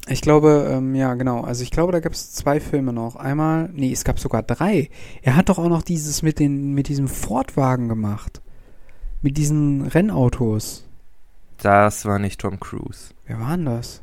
[0.07, 1.40] Ich glaube, ähm, ja, genau.
[1.40, 3.17] Also ich glaube, da gab es zwei Filme noch.
[3.17, 4.90] Einmal, nee, es gab sogar drei.
[5.23, 8.43] Er hat doch auch noch dieses mit den, mit diesem Fordwagen gemacht.
[9.23, 10.87] Mit diesen Rennautos.
[11.57, 13.14] Das war nicht Tom Cruise.
[13.27, 14.03] Wer war denn das?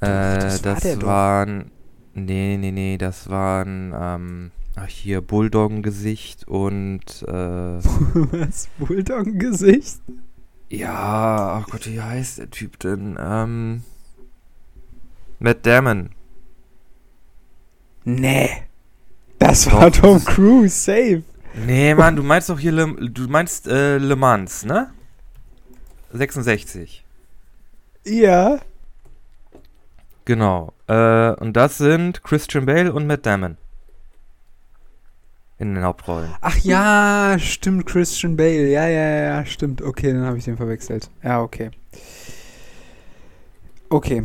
[0.00, 1.06] Äh, das war das doch.
[1.06, 1.70] waren.
[2.12, 3.94] Nee, nee, nee, das waren.
[3.98, 7.22] Ähm, ach, hier Bulldoggen-Gesicht und.
[7.26, 8.68] Äh, Was?
[8.78, 10.00] Bulldog-Gesicht?
[10.68, 13.16] ja, ach Gott, wie heißt der Typ denn?
[13.20, 13.82] Ähm.
[15.38, 16.10] Matt Damon.
[18.04, 18.50] Nee.
[19.38, 21.22] Das war Doch, Tom Cruise, safe.
[21.66, 24.92] Nee, Mann, du meinst doch hier Le, du meinst äh, Le Mans, ne?
[26.12, 27.04] 66.
[28.04, 28.58] Ja.
[30.24, 30.72] Genau.
[30.86, 33.56] Äh, und das sind Christian Bale und Matt Damon.
[35.58, 36.30] In den Hauptrollen.
[36.42, 38.68] Ach ja, stimmt, Christian Bale.
[38.68, 39.80] Ja, ja, ja, stimmt.
[39.80, 41.10] Okay, dann habe ich den verwechselt.
[41.22, 41.70] Ja, okay.
[43.88, 44.24] Okay,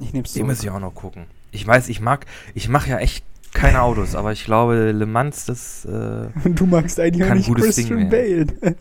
[0.00, 1.26] ich nehme es Den muss ich auch noch gucken.
[1.52, 5.44] Ich weiß, ich mag, ich mache ja echt keine Autos, aber ich glaube, Le Mans,
[5.44, 8.46] das, äh, Und du magst eigentlich auch nicht Christian Bale.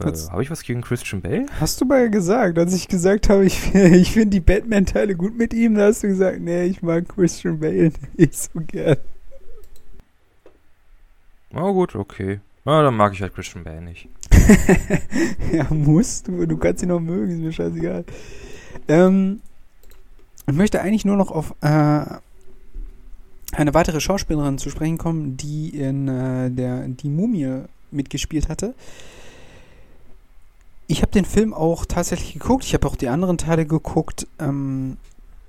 [0.00, 1.46] äh Was- habe ich was gegen Christian Bale?
[1.60, 5.54] Hast du mal gesagt, als ich gesagt habe, ich, ich finde die Batman-Teile gut mit
[5.54, 8.96] ihm, da hast du gesagt, nee, ich mag Christian Bale nicht so gern.
[11.50, 12.40] Na gut, okay.
[12.64, 14.08] Na, dann mag ich halt Christian Bale nicht.
[15.52, 18.04] ja, musst du, du kannst ihn noch mögen, ist mir scheißegal.
[18.88, 19.40] Ähm,
[20.48, 22.04] ich möchte eigentlich nur noch auf äh,
[23.52, 28.74] eine weitere Schauspielerin zu sprechen kommen, die in äh, der Die Mumie mitgespielt hatte.
[30.86, 32.64] Ich habe den Film auch tatsächlich geguckt.
[32.64, 34.26] Ich habe auch die anderen Teile geguckt.
[34.38, 34.96] Ähm,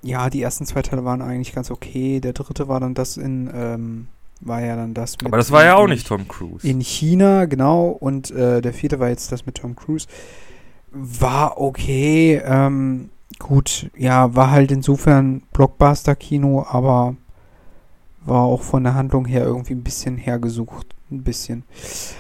[0.02, 2.20] ja, die ersten zwei Teile waren eigentlich ganz okay.
[2.20, 4.08] Der dritte war dann das in, ähm,
[4.42, 6.68] war ja dann das mit Aber das war ja auch nicht Tom Cruise.
[6.68, 7.90] in China, genau.
[7.90, 10.08] Und äh, der vierte war jetzt das mit Tom Cruise.
[10.92, 12.42] War okay.
[12.44, 17.16] Ähm, gut, ja, war halt insofern Blockbuster-Kino, aber
[18.28, 20.96] war auch von der Handlung her irgendwie ein bisschen hergesucht.
[21.10, 21.64] Ein bisschen.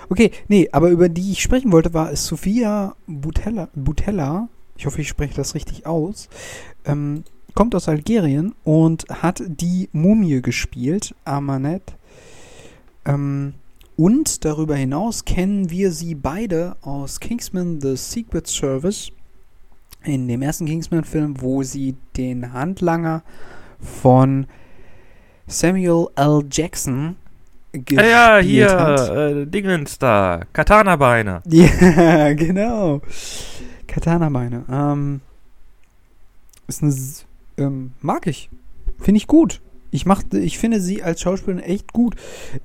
[0.09, 3.67] Okay, nee, aber über die ich sprechen wollte, war Sophia Butella.
[3.75, 6.29] Butella ich hoffe, ich spreche das richtig aus.
[6.85, 7.23] Ähm,
[7.55, 11.95] kommt aus Algerien und hat die Mumie gespielt, Amanet.
[13.05, 13.55] Ähm,
[13.95, 19.11] und darüber hinaus kennen wir sie beide aus Kingsman The Secret Service.
[20.03, 23.23] In dem ersten Kingsman-Film, wo sie den Handlanger
[23.79, 24.45] von
[25.47, 26.43] Samuel L.
[26.51, 27.15] Jackson
[27.71, 29.09] gespielt Ja, ja, hier, hat.
[29.09, 31.41] äh, Dingens da, Katana-Beine.
[31.49, 33.01] Ja, genau.
[33.87, 34.65] Katana-Beine.
[34.69, 35.21] Ähm,
[36.67, 36.93] ist eine,
[37.57, 38.49] ähm, mag ich.
[38.99, 39.61] Finde ich gut.
[39.89, 42.15] Ich, mach, ich finde sie als Schauspielerin echt gut.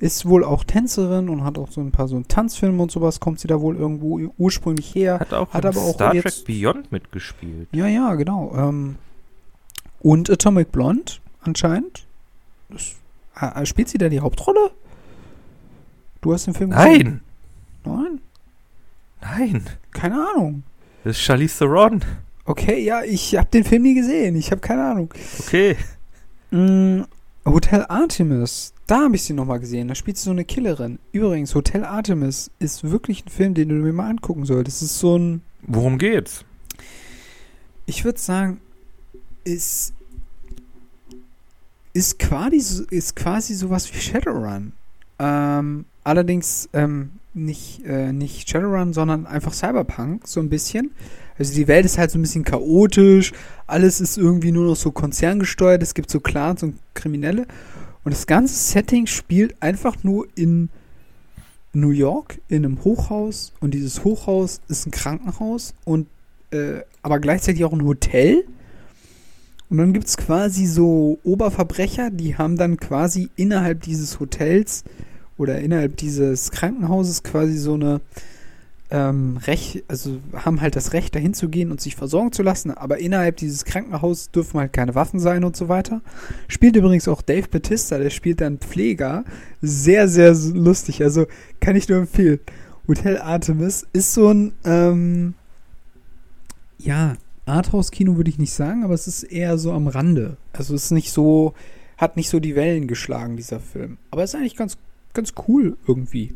[0.01, 3.21] Ist wohl auch Tänzerin und hat auch so ein paar so Tanzfilme und sowas.
[3.21, 5.21] Kommt sie da wohl irgendwo ursprünglich her.
[5.21, 7.68] Hat auch Hat aber auch Star jetzt- Trek Beyond mitgespielt.
[7.73, 8.53] Ja, ja, genau.
[8.57, 8.97] Ähm,
[10.01, 12.07] und Atomic Blonde anscheinend.
[12.72, 12.92] Das,
[13.35, 14.70] ah, spielt sie da die Hauptrolle?
[16.20, 17.20] Du hast den Film gesehen?
[17.85, 18.20] Nein,
[19.20, 19.50] Nein?
[19.61, 20.62] nein, Keine Ahnung.
[21.04, 22.00] das ist Charlize Theron.
[22.44, 24.35] Okay, ja, ich habe den Film nie gesehen.
[24.37, 25.12] Ich habe keine Ahnung.
[25.40, 25.76] Okay.
[26.50, 27.02] Mm,
[27.44, 28.72] Hotel Artemis.
[28.87, 29.88] Da habe ich sie nochmal gesehen.
[29.88, 30.98] Da spielt sie so eine Killerin.
[31.12, 34.82] Übrigens, Hotel Artemis ist wirklich ein Film, den du mir mal angucken solltest.
[34.82, 36.44] Es ist so ein, Worum geht's?
[37.87, 38.61] ich würde sagen,
[39.44, 39.92] ist,
[41.92, 44.72] ist quasi, ist quasi sowas wie Shadowrun.
[45.18, 50.92] Ähm, allerdings ähm, nicht, äh, nicht Shadowrun, sondern einfach Cyberpunk, so ein bisschen.
[51.38, 53.33] Also die Welt ist halt so ein bisschen chaotisch,
[53.66, 57.46] alles ist irgendwie nur noch so konzerngesteuert, es gibt so Clans und Kriminelle.
[58.05, 60.68] Und das ganze Setting spielt einfach nur in
[61.72, 63.52] New York, in einem Hochhaus.
[63.61, 66.07] Und dieses Hochhaus ist ein Krankenhaus und
[66.50, 68.44] äh, aber gleichzeitig auch ein Hotel.
[69.72, 74.85] Und dann gibt es quasi so Oberverbrecher, die haben dann quasi innerhalb dieses Hotels
[75.38, 78.02] oder innerhalb dieses Krankenhauses quasi so eine
[78.90, 82.70] ähm, Recht, also haben halt das Recht, dahin zu gehen und sich versorgen zu lassen,
[82.70, 86.02] aber innerhalb dieses Krankenhauses dürfen halt keine Waffen sein und so weiter.
[86.48, 89.24] Spielt übrigens auch Dave Batista, der spielt dann Pfleger.
[89.62, 91.26] Sehr, sehr lustig, also
[91.61, 92.40] kann ich nur empfehlen.
[92.87, 95.32] Hotel Artemis ist so ein, ähm,
[96.76, 97.14] ja,
[97.46, 100.37] Arthouse-Kino würde ich nicht sagen, aber es ist eher so am Rande.
[100.52, 101.55] Also es ist nicht so,
[101.96, 103.98] hat nicht so die Wellen geschlagen, dieser Film.
[104.11, 104.78] Aber es ist eigentlich ganz,
[105.12, 106.35] ganz cool irgendwie.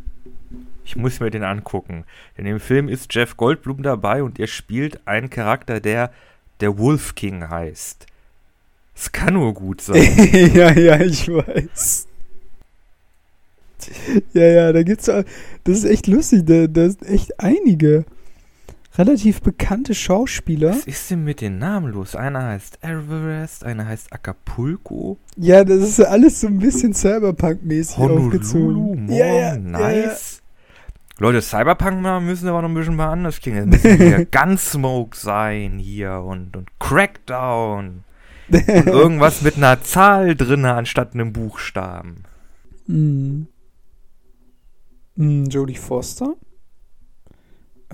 [0.85, 2.05] Ich muss mir den angucken.
[2.37, 6.13] In dem Film ist Jeff Goldblum dabei und er spielt einen Charakter, der
[6.61, 8.07] der Wolf King heißt.
[8.95, 10.03] Es kann nur gut sein.
[10.55, 12.07] ja, ja, ich weiß.
[14.33, 15.25] Ja, ja, da gibt's das
[15.65, 18.05] ist echt lustig, da, da sind echt einige
[18.99, 20.71] relativ bekannte Schauspieler.
[20.71, 22.15] Was ist denn mit den Namen los?
[22.15, 29.11] Einer heißt Everest, einer heißt Acapulco, Ja, das ist alles so ein bisschen Cyberpunk-mäßig aufgezogen.
[29.11, 29.59] Ja, ja, ja, ja.
[29.59, 30.43] nice.
[31.19, 33.73] Leute, Cyberpunk mal müssen aber noch ein bisschen mal anders klingen.
[33.73, 38.05] Es müssen hier Gunsmoke sein hier und, und Crackdown.
[38.49, 42.25] Und irgendwas mit einer Zahl drinne anstatt einem Buchstaben.
[42.87, 43.47] Mm.
[45.17, 46.35] Mm, Jodie Foster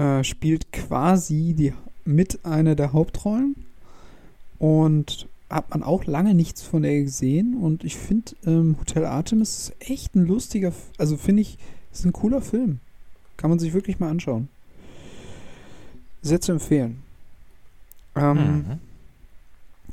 [0.02, 1.72] äh, spielt quasi die,
[2.04, 3.54] mit einer der Hauptrollen
[4.58, 9.58] und hat man auch lange nichts von ihr gesehen und ich finde ähm, Hotel Artemis
[9.58, 11.58] ist echt ein lustiger, also finde ich,
[11.92, 12.80] ist ein cooler Film.
[13.36, 14.48] Kann man sich wirklich mal anschauen.
[16.22, 17.02] Sehr zu empfehlen.
[18.16, 18.78] Ähm, Mhm.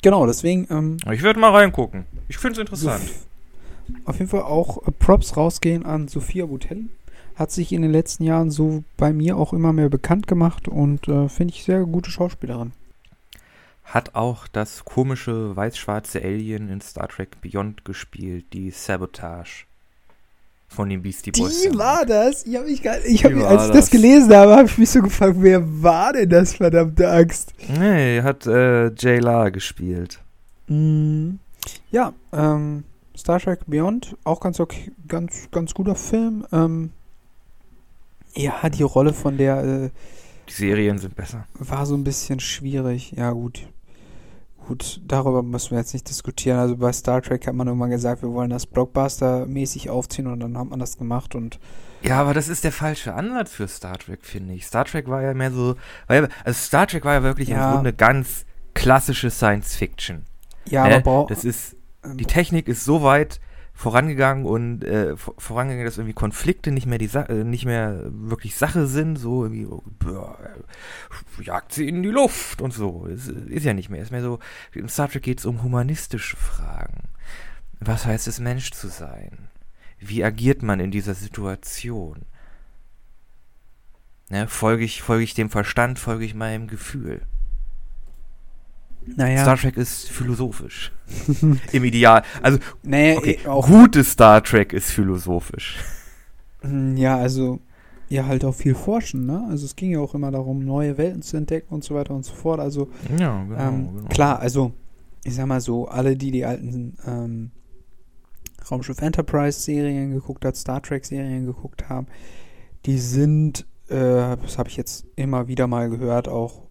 [0.02, 2.06] Genau, deswegen ähm, Ich würde mal reingucken.
[2.30, 3.04] Ich finde es interessant.
[4.06, 6.86] Auf jeden Fall auch äh, Props rausgehen an Sophia Boutell.
[7.40, 11.08] Hat sich in den letzten Jahren so bei mir auch immer mehr bekannt gemacht und
[11.08, 12.74] äh, finde ich sehr gute Schauspielerin.
[13.86, 19.64] Hat auch das komische weiß-schwarze Alien in Star Trek Beyond gespielt, die Sabotage
[20.68, 21.62] von den Beastie Boys.
[21.62, 22.46] Die war das?
[22.46, 23.90] Ich habe mich gar, ich hab, mich- als ich das das.
[23.90, 27.54] gelesen habe, habe ich mich so gefragt, wer war denn das, verdammte Axt?
[27.80, 30.20] Nee, hat äh, Jay La gespielt.
[30.68, 31.36] Mm,
[31.90, 32.84] ja, ähm,
[33.18, 36.46] Star Trek Beyond, auch ganz okay, ganz, ganz guter Film.
[36.52, 36.92] Ähm,
[38.36, 39.90] ja, die Rolle von der äh,
[40.48, 41.46] Die Serien sind besser.
[41.54, 43.12] war so ein bisschen schwierig.
[43.16, 43.68] Ja, gut.
[44.68, 46.60] Gut, darüber müssen wir jetzt nicht diskutieren.
[46.60, 50.58] Also bei Star Trek hat man irgendwann gesagt, wir wollen das Blockbuster-mäßig aufziehen und dann
[50.58, 51.60] hat man das gemacht und
[52.04, 54.68] Ja, aber das ist der falsche Ansatz für Star Trek, finde ich.
[54.68, 55.76] Star Trek war ja mehr so,
[56.08, 57.70] ja, also Star Trek war ja wirklich Ja.
[57.70, 60.26] im Grunde ganz klassische Science Fiction.
[60.68, 60.96] ja, ne?
[60.96, 61.76] aber braucht Das ist,
[62.14, 63.40] die Technik ist so weit
[63.80, 68.02] vorangegangen und äh, vor- vorangegangen, dass irgendwie Konflikte nicht mehr die Sa äh, nicht mehr
[68.12, 73.06] wirklich Sache sind, so irgendwie oh, boah, äh, jagt sie in die Luft und so.
[73.06, 74.02] Ist, ist ja nicht mehr.
[74.02, 74.40] Ist mehr so,
[74.74, 77.04] in Star Trek geht es um humanistische Fragen.
[77.80, 79.48] Was heißt es, Mensch zu sein?
[79.98, 82.26] Wie agiert man in dieser Situation?
[84.30, 87.22] Ne, folge ich, folge ich dem Verstand, folge ich meinem Gefühl?
[89.06, 90.92] Naja, Star Trek ist philosophisch.
[91.72, 92.24] Im Ideal.
[92.42, 95.78] Also, nee, okay, auch gutes Star Trek ist philosophisch.
[96.64, 97.60] Mm, Ja, also
[98.10, 99.46] ja halt auch viel forschen, ne?
[99.50, 102.26] Also es ging ja auch immer darum, neue Welten zu entdecken und so weiter und
[102.26, 102.60] so fort.
[102.60, 103.60] Also Ja, genau.
[103.60, 104.72] ähm, klar, also
[105.24, 107.52] ich sag mal so, alle, die die alten ähm,
[108.70, 112.08] Raumschiff Enterprise Serien geguckt hat, Star Trek Serien geguckt haben,
[112.86, 116.64] die sind, äh, das habe ich jetzt immer wieder mal gehört, auch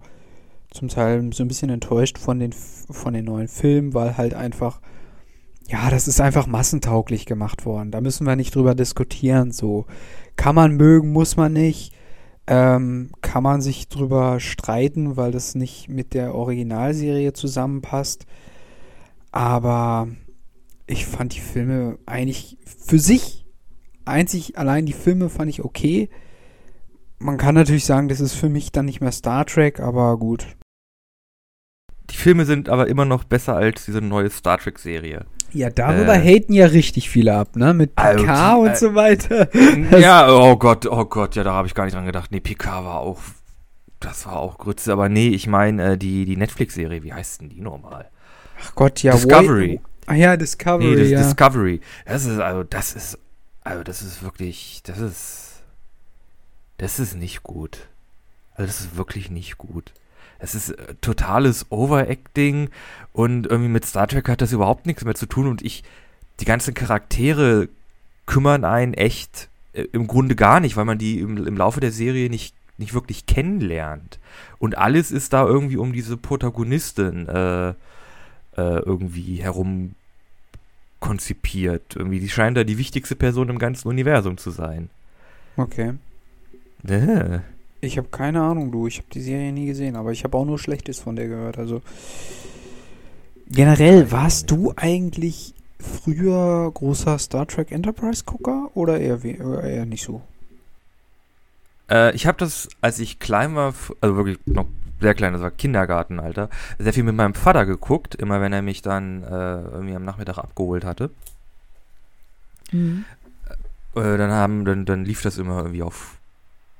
[0.70, 4.80] zum Teil so ein bisschen enttäuscht von den, von den neuen Filmen, weil halt einfach,
[5.68, 7.90] ja, das ist einfach massentauglich gemacht worden.
[7.90, 9.52] Da müssen wir nicht drüber diskutieren.
[9.52, 9.86] So
[10.36, 11.94] kann man mögen, muss man nicht.
[12.46, 18.24] Ähm, kann man sich drüber streiten, weil das nicht mit der Originalserie zusammenpasst.
[19.32, 20.08] Aber
[20.86, 23.44] ich fand die Filme eigentlich für sich
[24.08, 26.08] einzig allein die Filme fand ich okay.
[27.18, 30.46] Man kann natürlich sagen, das ist für mich dann nicht mehr Star Trek, aber gut.
[32.10, 35.26] Die Filme sind aber immer noch besser als diese neue Star Trek Serie.
[35.52, 37.72] Ja, darüber äh, haten ja richtig viele ab, ne?
[37.72, 39.48] Mit Picard also, und äh, so weiter.
[39.98, 42.30] Ja, oh Gott, oh Gott, ja, da habe ich gar nicht dran gedacht.
[42.30, 43.18] Nee, Picard war auch,
[43.98, 47.48] das war auch Grütze, aber nee, ich meine äh, die, die Netflix-Serie, wie heißt denn
[47.48, 48.10] die normal?
[48.62, 49.12] Ach Gott, ja.
[49.12, 49.80] Discovery.
[50.06, 51.22] Ah ja, Discovery, nee, das, ja.
[51.22, 51.80] Discovery.
[52.04, 53.18] Das ist, also, das ist,
[53.64, 55.47] also, das ist wirklich, das ist,
[56.78, 57.88] das ist nicht gut.
[58.54, 59.92] Also, das ist wirklich nicht gut
[60.38, 62.70] es ist äh, totales Overacting
[63.12, 65.82] und irgendwie mit Star Trek hat das überhaupt nichts mehr zu tun und ich,
[66.40, 67.68] die ganzen Charaktere
[68.26, 71.92] kümmern einen echt äh, im Grunde gar nicht, weil man die im, im Laufe der
[71.92, 74.18] Serie nicht, nicht wirklich kennenlernt.
[74.58, 77.74] Und alles ist da irgendwie um diese Protagonistin äh, äh,
[78.56, 79.94] irgendwie herum
[81.00, 81.96] konzipiert.
[81.96, 84.90] Irgendwie, die scheint da die wichtigste Person im ganzen Universum zu sein.
[85.56, 85.94] Okay.
[86.86, 87.40] Äh.
[87.80, 88.86] Ich habe keine Ahnung, du.
[88.86, 91.58] Ich habe die Serie nie gesehen, aber ich habe auch nur Schlechtes von der gehört.
[91.58, 91.82] Also
[93.48, 100.22] generell warst du eigentlich früher großer Star Trek Enterprise Gucker oder eher, eher nicht so?
[101.90, 104.66] Äh, ich habe das, als ich klein war, also wirklich noch
[105.00, 108.82] sehr klein, das war Kindergartenalter, sehr viel mit meinem Vater geguckt, immer wenn er mich
[108.82, 111.10] dann äh, irgendwie am Nachmittag abgeholt hatte.
[112.72, 113.04] Mhm.
[113.94, 116.17] Äh, dann haben, dann, dann lief das immer irgendwie auf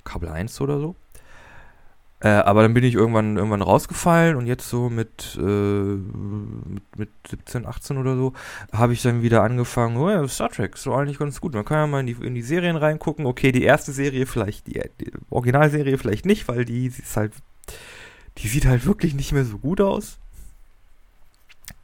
[0.09, 0.97] Kabel 1 oder so.
[2.21, 7.11] Äh, aber dann bin ich irgendwann, irgendwann rausgefallen und jetzt so mit, äh, mit, mit
[7.29, 8.33] 17, 18 oder so
[8.73, 11.55] habe ich dann wieder angefangen, oh ja, Star Trek ist so eigentlich ganz gut.
[11.55, 13.25] Man kann ja mal in die, in die Serien reingucken.
[13.25, 17.35] Okay, die erste Serie vielleicht, die, die Originalserie vielleicht nicht, weil die, die ist halt,
[18.38, 20.18] die sieht halt wirklich nicht mehr so gut aus.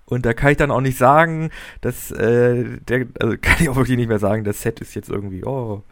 [0.07, 3.77] Und da kann ich dann auch nicht sagen, dass äh, der, also kann ich auch
[3.77, 5.85] wirklich nicht mehr sagen, das Set ist jetzt irgendwie, oh,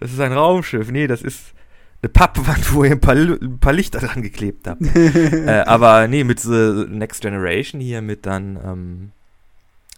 [0.00, 0.90] das ist ein Raumschiff.
[0.90, 1.54] Nee, das ist
[2.02, 4.82] eine Pappwand, wo ihr ein paar, ein paar Lichter dran geklebt habt.
[4.94, 9.12] äh, aber nee, mit The Next Generation hier mit dann ähm,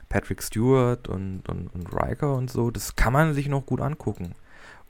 [0.09, 4.35] Patrick Stewart und, und, und Riker und so, das kann man sich noch gut angucken.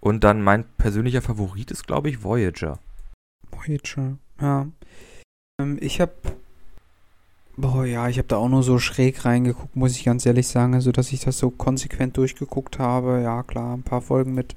[0.01, 2.79] Und dann mein persönlicher Favorit ist, glaube ich, Voyager.
[3.51, 4.69] Voyager, ja.
[5.61, 6.13] Ähm, ich habe
[7.61, 10.75] Boah, ja, ich habe da auch nur so schräg reingeguckt, muss ich ganz ehrlich sagen,
[10.75, 13.21] also dass ich das so konsequent durchgeguckt habe.
[13.21, 14.55] Ja, klar, ein paar Folgen mit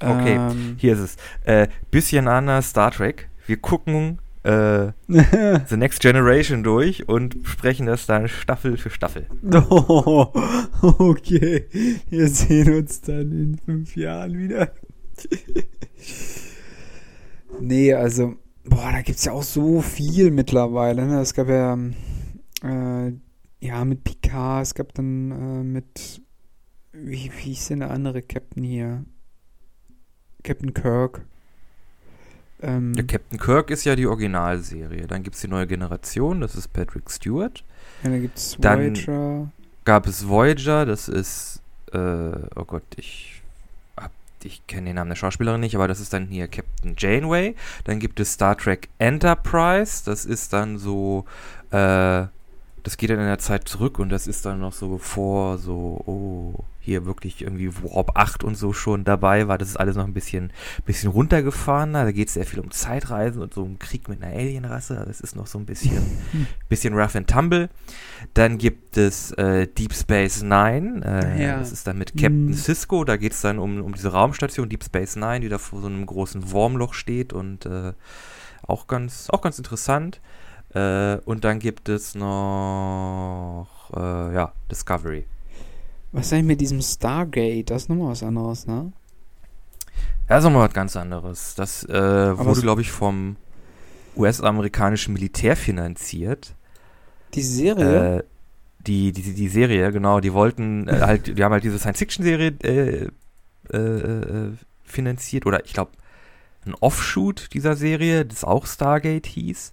[0.00, 1.16] Okay, ähm, hier ist es.
[1.44, 3.28] Äh, bisschen anders Star Trek.
[3.46, 9.26] Wir gucken äh, The Next Generation durch und sprechen das dann Staffel für Staffel.
[9.70, 10.32] Oh,
[10.82, 11.66] okay.
[12.10, 14.70] Wir sehen uns dann in fünf Jahren wieder.
[17.60, 21.06] nee, also, boah, da gibt es ja auch so viel mittlerweile.
[21.06, 21.20] Ne?
[21.20, 21.76] Es gab ja,
[22.62, 23.12] äh,
[23.60, 26.22] ja, mit Picard, es gab dann äh, mit,
[26.92, 29.04] wie, wie ist denn der andere Captain hier?
[30.46, 31.20] Captain Kirk.
[32.62, 35.06] Ähm, ja, Captain Kirk ist ja die Originalserie.
[35.06, 37.62] Dann gibt es die neue Generation, das ist Patrick Stewart.
[38.02, 39.50] Ja, dann gibt es Voyager.
[39.84, 41.60] Gab es Voyager, das ist,
[41.92, 43.36] äh, oh Gott, ich
[44.46, 47.54] ich kenne den Namen der Schauspielerin nicht, aber das ist dann hier Captain Janeway.
[47.84, 51.24] Dann gibt es Star Trek Enterprise, das ist dann so,
[51.70, 52.24] äh,
[52.82, 56.00] das geht dann in der Zeit zurück und das ist dann noch so vor so,
[56.06, 59.58] oh, hier wirklich irgendwie Warp 8 und so schon dabei war.
[59.58, 60.52] Das ist alles noch ein bisschen,
[60.84, 62.04] bisschen runtergefahrener.
[62.04, 65.02] Da geht es sehr viel um Zeitreisen und so um Krieg mit einer Alienrasse.
[65.06, 66.00] Das ist noch so ein bisschen,
[66.68, 67.68] bisschen rough and tumble.
[68.34, 71.04] Dann gibt es äh, Deep Space Nine.
[71.04, 71.58] Äh, ja.
[71.58, 72.54] Das ist dann mit Captain mhm.
[72.54, 73.04] Cisco.
[73.04, 75.88] Da geht es dann um, um diese Raumstation Deep Space Nine, die da vor so
[75.88, 77.92] einem großen Wurmloch steht und äh,
[78.62, 80.20] auch ganz, auch ganz interessant.
[80.74, 85.26] Äh, und dann gibt es noch, äh, ja, Discovery.
[86.12, 87.70] Was ist eigentlich mit diesem Stargate?
[87.70, 88.92] Das ist nochmal was anderes, ne?
[90.28, 91.54] Ja, das ist nochmal was ganz anderes.
[91.54, 93.36] Das äh, wurde, glaube ich, vom
[94.16, 96.54] US-amerikanischen Militär finanziert.
[97.34, 98.18] Die Serie?
[98.18, 98.22] Äh,
[98.86, 100.20] die, die, die Serie, genau.
[100.20, 103.08] Die wollten äh, halt, die haben halt diese Science-Fiction-Serie äh,
[103.72, 104.52] äh, äh,
[104.84, 105.46] finanziert.
[105.46, 105.90] Oder ich glaube,
[106.66, 109.72] ein Offshoot dieser Serie, das auch Stargate hieß.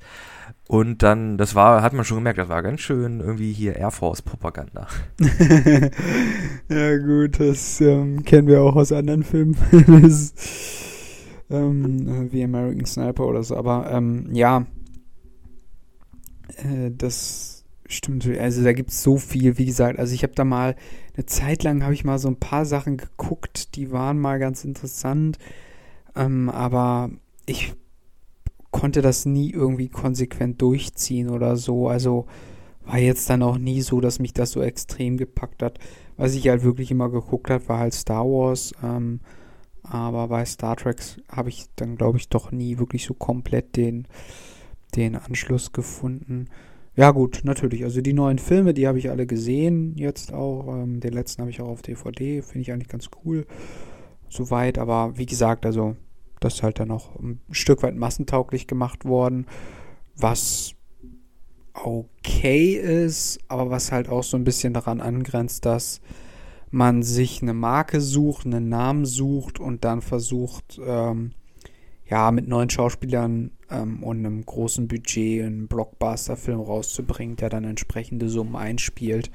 [0.68, 3.91] Und dann, das war, hat man schon gemerkt, das war ganz schön irgendwie hier Air
[3.91, 4.88] Force-Propaganda.
[6.70, 9.58] ja, gut, das ähm, kennen wir auch aus anderen Filmen.
[10.02, 10.34] das,
[11.50, 13.58] ähm, wie American Sniper oder so.
[13.58, 14.66] Aber ähm, ja,
[16.58, 18.26] äh, das stimmt.
[18.26, 20.00] Also da gibt es so viel, wie gesagt.
[20.00, 20.76] Also ich habe da mal,
[21.16, 24.64] eine Zeit lang habe ich mal so ein paar Sachen geguckt, die waren mal ganz
[24.64, 25.38] interessant.
[26.16, 27.09] Ähm, aber
[27.45, 27.74] ich
[28.72, 31.88] konnte das nie irgendwie konsequent durchziehen oder so.
[31.88, 32.26] Also
[32.86, 35.80] war jetzt dann auch nie so, dass mich das so extrem gepackt hat.
[36.18, 38.74] Was ich halt wirklich immer geguckt habe, war halt Star Wars.
[38.84, 39.22] Ähm,
[39.84, 40.97] aber bei Star Trek
[41.30, 44.07] habe ich dann, glaube ich, doch nie wirklich so komplett den,
[44.95, 46.47] den Anschluss gefunden.
[46.95, 47.84] Ja gut, natürlich.
[47.84, 50.68] Also die neuen Filme, die habe ich alle gesehen jetzt auch.
[50.68, 52.41] Ähm, den letzten habe ich auch auf DVD.
[52.41, 53.45] Finde ich eigentlich ganz cool.
[54.34, 54.78] Soweit.
[54.78, 55.96] Aber wie gesagt, also
[56.40, 59.46] das ist halt dann auch ein Stück weit massentauglich gemacht worden,
[60.16, 60.74] was
[61.74, 66.02] okay ist, aber was halt auch so ein bisschen daran angrenzt, dass
[66.70, 71.32] man sich eine Marke sucht, einen Namen sucht und dann versucht, ähm,
[72.10, 78.28] ja, mit neuen Schauspielern ähm, und einem großen Budget einen Blockbuster-Film rauszubringen, der dann entsprechende
[78.30, 79.32] Summen einspielt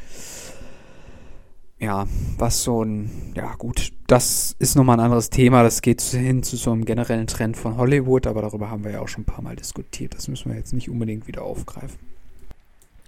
[1.81, 2.07] ja,
[2.39, 5.63] was so ein, ja gut, das ist nochmal ein anderes Thema.
[5.63, 9.01] Das geht hin zu so einem generellen Trend von Hollywood, aber darüber haben wir ja
[9.01, 10.15] auch schon ein paar Mal diskutiert.
[10.15, 11.99] Das müssen wir jetzt nicht unbedingt wieder aufgreifen.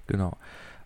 [0.06, 0.36] Genau.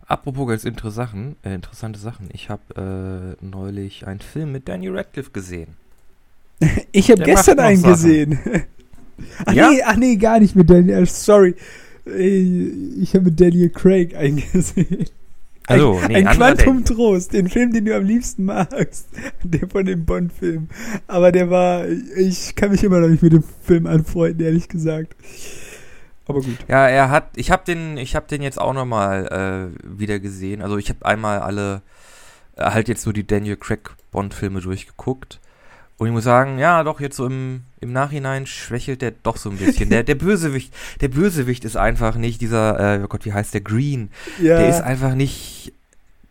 [0.07, 2.29] Apropos ganz interessante Sachen, äh, interessante Sachen.
[2.31, 5.75] Ich habe äh, neulich einen Film mit Daniel Radcliffe gesehen.
[6.91, 7.93] ich habe gestern einen Sachen.
[7.93, 8.39] gesehen.
[9.45, 9.69] ach, ja?
[9.69, 11.05] nee, ach nee, gar nicht mit Daniel.
[11.05, 11.55] Sorry.
[12.05, 15.05] Ich habe mit Daniel Craig eingesehen.
[15.67, 19.07] Also, nee, ein Quantum Trost, den Film, den du am liebsten magst.
[19.43, 20.69] Der von dem Bond-Film.
[21.07, 25.15] Aber der war, ich kann mich immer noch nicht mit dem Film anfreunden, ehrlich gesagt.
[26.27, 26.57] Aber gut.
[26.67, 30.61] Ja, er hat, ich habe den, ich habe den jetzt auch nochmal äh, wieder gesehen.
[30.61, 31.81] Also ich habe einmal alle,
[32.55, 35.39] äh, halt jetzt so die Daniel Craig Bond-Filme durchgeguckt.
[35.97, 39.49] Und ich muss sagen, ja, doch, jetzt so im, im Nachhinein schwächelt der doch so
[39.49, 39.89] ein bisschen.
[39.89, 43.61] Der, der Bösewicht, der Bösewicht ist einfach nicht dieser, äh, oh Gott, wie heißt der?
[43.61, 44.09] Green.
[44.41, 44.57] Ja.
[44.57, 45.73] Der ist einfach nicht,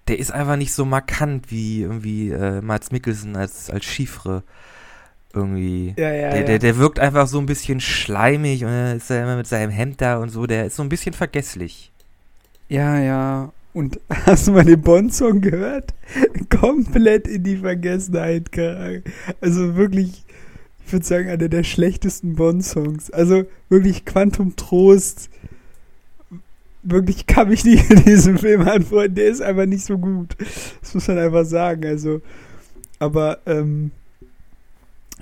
[0.09, 4.43] der ist einfach nicht so markant wie irgendwie äh, Mats Mikkelsen als, als Chiffre.
[5.33, 5.95] Irgendwie.
[5.97, 6.47] Ja, ja, der, ja.
[6.47, 9.71] Der, der wirkt einfach so ein bisschen schleimig und dann ist er immer mit seinem
[9.71, 10.47] Hemd da und so.
[10.47, 11.91] Der ist so ein bisschen vergesslich.
[12.69, 13.53] Ja, ja.
[13.73, 15.93] Und hast du mal den Bond-Song gehört?
[16.51, 19.03] Komplett in die Vergessenheit geraten.
[19.41, 20.25] Also wirklich,
[20.87, 23.11] ich würde sagen, einer der schlechtesten Bond-Songs.
[23.11, 25.31] Also wirklich Quantum Trost.
[26.83, 29.15] Wirklich kann mich nicht in diesem Film antworten.
[29.15, 30.37] Der ist einfach nicht so gut.
[30.81, 31.87] Das muss man einfach sagen.
[31.87, 32.21] Also,
[32.99, 33.91] aber, ähm,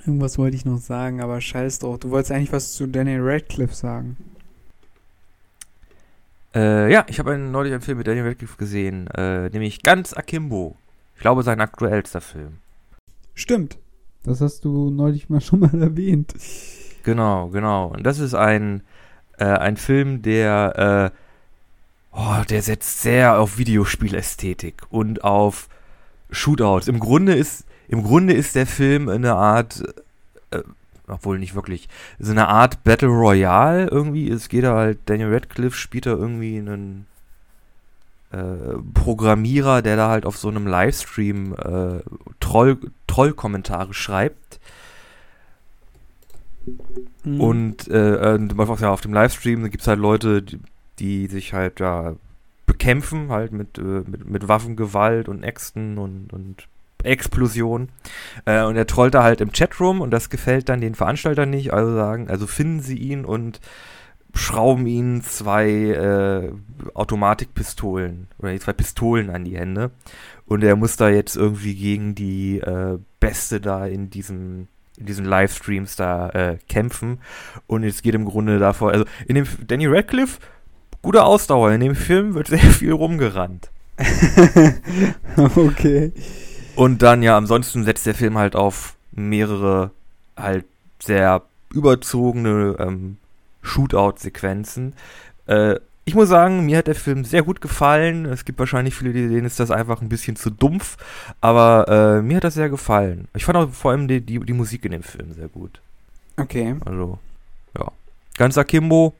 [0.05, 1.99] irgendwas wollte ich noch sagen, aber scheiß drauf.
[1.99, 4.17] Du wolltest eigentlich was zu Daniel Radcliffe sagen.
[6.53, 10.75] Äh, ja, ich habe neulich einen Film mit Daniel Radcliffe gesehen, äh, nämlich Ganz Akimbo.
[11.15, 12.57] Ich glaube, sein aktuellster Film.
[13.33, 13.77] Stimmt.
[14.23, 16.33] Das hast du neulich mal schon mal erwähnt.
[17.03, 17.87] Genau, genau.
[17.87, 18.81] Und das ist ein,
[19.37, 21.11] äh, ein Film, der,
[22.13, 25.67] äh, oh, der setzt sehr auf Videospielästhetik und auf
[26.31, 26.87] Shootouts.
[26.87, 29.83] Im Grunde ist, im Grunde ist der Film eine Art
[30.51, 30.63] äh,
[31.07, 34.29] obwohl nicht wirklich, so eine Art Battle Royale irgendwie.
[34.29, 37.07] Es geht da halt, Daniel Radcliffe spielt da irgendwie einen
[38.33, 42.01] äh, Programmierer, der da halt auf so einem Livestream äh,
[42.39, 44.59] Troll, Troll-Kommentare schreibt.
[47.23, 47.41] Mhm.
[47.41, 48.39] Und äh, äh,
[48.79, 50.59] ja, auf dem Livestream gibt es halt Leute, die,
[50.99, 52.15] die, sich halt da
[52.65, 56.67] bekämpfen, halt mit, äh, mit, mit Waffengewalt und Äxten und, und
[57.03, 57.89] Explosion.
[58.45, 61.71] Äh, und er trollt da halt im Chatroom und das gefällt dann den Veranstaltern nicht.
[61.71, 63.59] Also sagen, also finden sie ihn und
[64.33, 66.51] schrauben ihm zwei äh,
[66.93, 69.91] Automatikpistolen oder zwei Pistolen an die Hände.
[70.45, 74.67] Und er muss da jetzt irgendwie gegen die äh, Beste da in diesem
[74.97, 77.19] in diesen Livestreams da äh, kämpfen.
[77.67, 80.39] Und es geht im Grunde davor, also in dem Danny Radcliffe,
[81.01, 81.71] gute Ausdauer.
[81.71, 83.69] In dem Film wird sehr viel rumgerannt.
[85.55, 86.11] okay.
[86.75, 89.91] Und dann ja, ansonsten setzt der Film halt auf mehrere
[90.35, 90.65] halt
[90.99, 93.17] sehr überzogene ähm,
[93.63, 94.93] Shootout-Sequenzen.
[95.47, 98.25] Äh, ich muss sagen, mir hat der Film sehr gut gefallen.
[98.25, 100.97] Es gibt wahrscheinlich viele, denen ist das einfach ein bisschen zu dumpf,
[101.39, 103.27] aber äh, mir hat das sehr gefallen.
[103.33, 105.81] Ich fand auch vor allem die, die, die Musik in dem Film sehr gut.
[106.35, 106.75] Okay.
[106.85, 107.19] Also,
[107.77, 107.91] ja.
[108.37, 109.13] Ganz Akimbo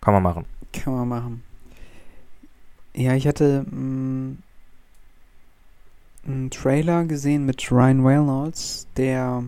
[0.00, 0.44] kann man machen.
[0.72, 1.42] Kann man machen.
[2.94, 4.38] Ja, ich hatte mh, mm,
[6.26, 9.44] einen Trailer gesehen mit Ryan Reynolds, der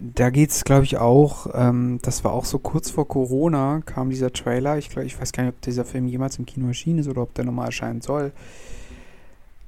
[0.00, 4.10] da geht es, glaube ich, auch, ähm, das war auch so kurz vor Corona, kam
[4.10, 4.78] dieser Trailer.
[4.78, 7.22] Ich glaube, ich weiß gar nicht, ob dieser Film jemals im Kino erschienen ist oder
[7.22, 8.32] ob der nochmal erscheinen soll.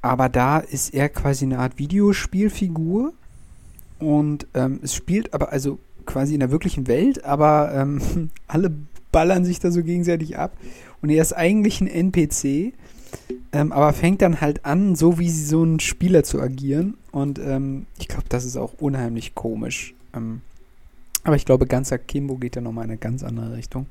[0.00, 3.12] Aber da ist er quasi eine Art Videospielfigur.
[3.98, 8.72] Und ähm, es spielt aber also quasi in der wirklichen Welt, aber ähm, alle
[9.12, 10.56] ballern sich da so gegenseitig ab.
[11.02, 12.72] Und er ist eigentlich ein NPC,
[13.52, 16.96] ähm, aber fängt dann halt an, so wie so ein Spieler zu agieren.
[17.12, 19.94] Und ähm, ich glaube, das ist auch unheimlich komisch.
[20.14, 20.42] Ähm,
[21.24, 23.86] aber ich glaube, ganzer Kimbo geht ja nochmal in eine ganz andere Richtung.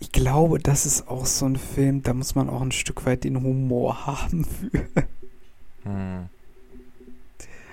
[0.00, 3.24] Ich glaube, das ist auch so ein Film, da muss man auch ein Stück weit
[3.24, 5.04] den Humor haben für.
[5.84, 6.26] Hm.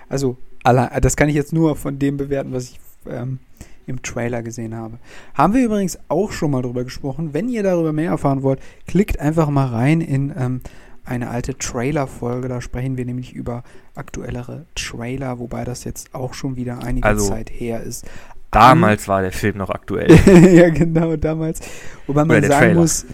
[0.10, 3.40] Also, das kann ich jetzt nur von dem bewerten, was ich ähm,
[3.88, 4.98] im Trailer gesehen habe.
[5.34, 7.34] Haben wir übrigens auch schon mal drüber gesprochen.
[7.34, 10.62] Wenn ihr darüber mehr erfahren wollt, klickt einfach mal rein in ähm,
[11.06, 12.48] eine alte Trailer-Folge.
[12.48, 13.64] Da sprechen wir nämlich über
[13.96, 18.06] aktuellere Trailer, wobei das jetzt auch schon wieder einige also, Zeit her ist.
[18.52, 20.12] Damals um, war der Film noch aktuell.
[20.56, 21.62] ja, genau, damals.
[22.08, 22.80] Wobei man sagen Trailer.
[22.80, 23.06] muss,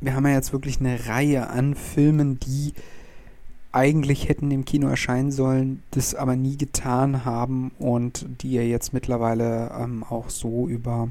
[0.00, 2.72] wir haben ja jetzt wirklich eine Reihe an Filmen, die
[3.72, 8.92] eigentlich hätten im Kino erscheinen sollen, das aber nie getan haben und die ihr jetzt
[8.92, 11.08] mittlerweile ähm, auch so über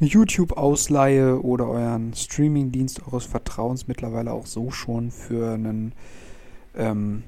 [0.00, 5.92] eine YouTube-Ausleihe oder euren Streaming-Dienst eures Vertrauens mittlerweile auch so schon für einen
[6.76, 7.22] ähm,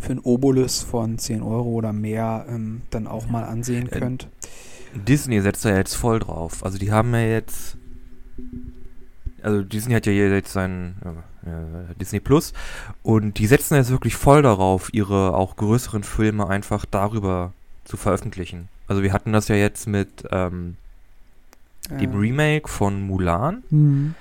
[0.00, 4.28] für einen Obolus von 10 Euro oder mehr ähm, dann auch mal ansehen äh, könnt.
[4.94, 6.64] Disney setzt da ja jetzt voll drauf.
[6.64, 7.76] Also die haben ja jetzt
[9.42, 10.94] also Disney hat ja jetzt sein
[11.44, 12.54] äh, Disney Plus
[13.02, 17.52] und die setzen jetzt wirklich voll darauf, ihre auch größeren Filme einfach darüber
[17.84, 18.68] zu veröffentlichen.
[18.86, 20.76] Also wir hatten das ja jetzt mit ähm,
[21.90, 21.96] ja.
[21.96, 24.14] dem Remake von Mulan mhm.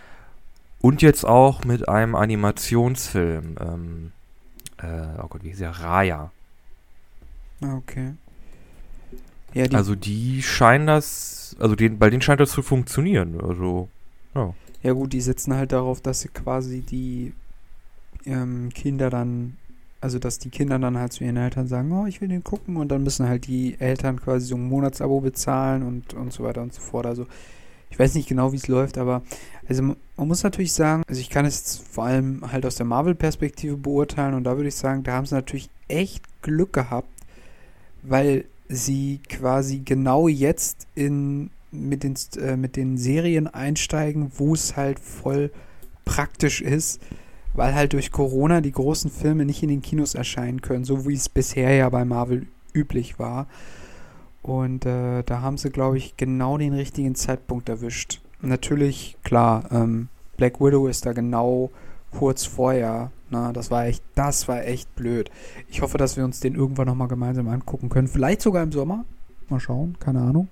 [0.82, 3.56] und jetzt auch mit einem Animationsfilm.
[3.60, 4.12] Ähm,
[4.78, 5.72] äh, oh Gott, wie hieß der?
[5.72, 6.32] Raya.
[7.62, 8.14] Ah, okay.
[9.54, 13.40] Ja, die also die scheinen das, also den, bei denen scheint das zu funktionieren.
[13.40, 13.90] Also,
[14.36, 14.54] ja.
[14.82, 17.34] Ja gut, die setzen halt darauf, dass sie quasi die
[18.26, 19.58] ähm, Kinder dann,
[20.04, 22.76] also dass die Kinder dann halt zu ihren Eltern sagen, oh, ich will den gucken
[22.76, 26.62] und dann müssen halt die Eltern quasi so ein Monatsabo bezahlen und, und so weiter
[26.62, 27.06] und so fort.
[27.06, 27.26] Also
[27.90, 29.22] ich weiß nicht genau, wie es läuft, aber
[29.70, 33.78] also man muss natürlich sagen, also ich kann es vor allem halt aus der Marvel-Perspektive
[33.78, 37.08] beurteilen und da würde ich sagen, da haben sie natürlich echt Glück gehabt,
[38.02, 44.76] weil sie quasi genau jetzt in mit den, äh, mit den Serien einsteigen, wo es
[44.76, 45.50] halt voll
[46.04, 47.02] praktisch ist,
[47.54, 51.14] weil halt durch Corona die großen Filme nicht in den Kinos erscheinen können, so wie
[51.14, 53.48] es bisher ja bei Marvel üblich war.
[54.42, 58.22] Und äh, da haben sie, glaube ich, genau den richtigen Zeitpunkt erwischt.
[58.42, 61.72] Natürlich, klar, ähm, Black Widow ist da genau
[62.12, 63.12] kurz vorher.
[63.30, 65.32] Na, das war echt, das war echt blöd.
[65.70, 68.08] Ich hoffe, dass wir uns den irgendwann nochmal gemeinsam angucken können.
[68.08, 69.06] Vielleicht sogar im Sommer.
[69.50, 70.50] Mal schauen, keine Ahnung.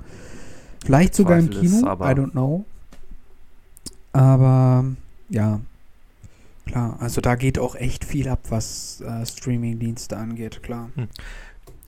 [0.83, 2.65] Vielleicht sogar im Kino, I don't know.
[4.13, 4.85] Aber
[5.29, 5.59] ja,
[6.65, 10.89] klar, also da geht auch echt viel ab, was äh, Streaming-Dienste angeht, klar.
[10.95, 11.07] Hm.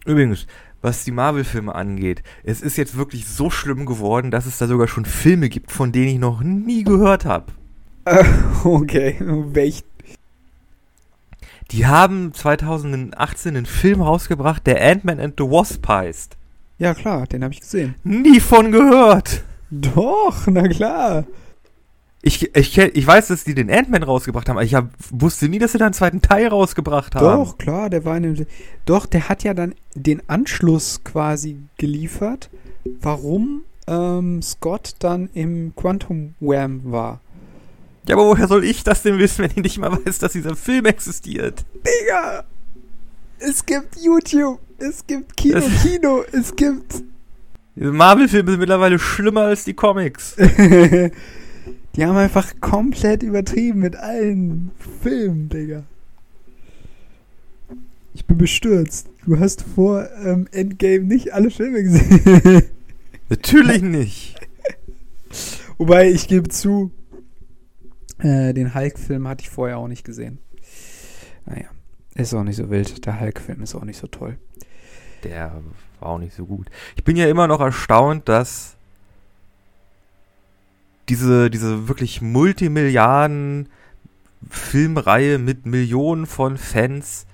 [0.05, 0.47] Übrigens,
[0.81, 4.87] was die Marvel-Filme angeht, es ist jetzt wirklich so schlimm geworden, dass es da sogar
[4.87, 7.53] schon Filme gibt, von denen ich noch nie gehört habe.
[8.05, 8.25] Äh,
[8.63, 9.83] okay, welch?
[11.71, 16.37] Die haben 2018 einen Film rausgebracht, der Ant-Man and the Wasp heißt.
[16.77, 17.95] Ja, klar, den habe ich gesehen.
[18.03, 19.43] Nie von gehört.
[19.71, 21.25] Doch, na klar.
[22.25, 25.59] Ich, ich, ich weiß, dass die den Ant-Man rausgebracht haben, aber ich hab, wusste nie,
[25.59, 27.43] dass sie da einen zweiten Teil rausgebracht haben.
[27.43, 28.47] Doch, klar, der war in dem.
[28.85, 32.49] Doch, der hat ja dann den Anschluss quasi geliefert,
[33.01, 37.19] warum ähm, Scott dann im Quantum Wham war.
[38.07, 40.55] Ja, aber woher soll ich das denn wissen, wenn ich nicht mal weiß, dass dieser
[40.55, 41.65] Film existiert?
[41.85, 42.45] Digga!
[43.39, 44.59] Es gibt YouTube!
[44.77, 47.03] Es gibt Kino, das Kino, es gibt.
[47.75, 50.35] Diese Marvel-Filme sind mittlerweile schlimmer als die Comics.
[51.95, 54.71] die haben einfach komplett übertrieben mit allen
[55.01, 55.83] Filmen, Digga.
[58.13, 59.09] Ich bin bestürzt.
[59.25, 62.63] Du hast vor ähm, Endgame nicht alle Filme gesehen.
[63.29, 64.35] Natürlich nicht.
[65.77, 66.91] Wobei, ich gebe zu,
[68.19, 70.39] äh, den Hulk-Film hatte ich vorher auch nicht gesehen.
[71.45, 71.65] Naja,
[72.15, 73.05] ist auch nicht so wild.
[73.05, 74.37] Der Hulk-Film ist auch nicht so toll
[75.23, 75.61] der
[75.99, 76.67] war auch nicht so gut.
[76.95, 78.72] Ich bin ja immer noch erstaunt, dass
[81.09, 83.69] diese, diese wirklich Multimilliarden
[84.49, 87.25] Filmreihe mit Millionen von Fans,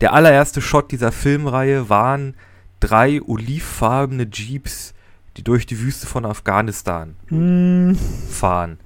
[0.00, 2.34] der allererste Shot dieser Filmreihe waren
[2.80, 4.94] drei olivfarbene Jeeps,
[5.36, 7.94] die durch die Wüste von Afghanistan mm.
[8.30, 8.78] fahren.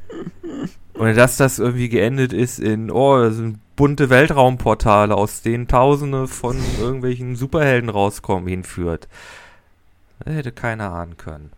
[0.95, 6.27] Und dass das irgendwie geendet ist in, oh, das sind bunte Weltraumportale, aus denen Tausende
[6.27, 9.09] von irgendwelchen Superhelden rauskommen, hinführt.
[10.25, 11.51] Das hätte keiner ahnen können.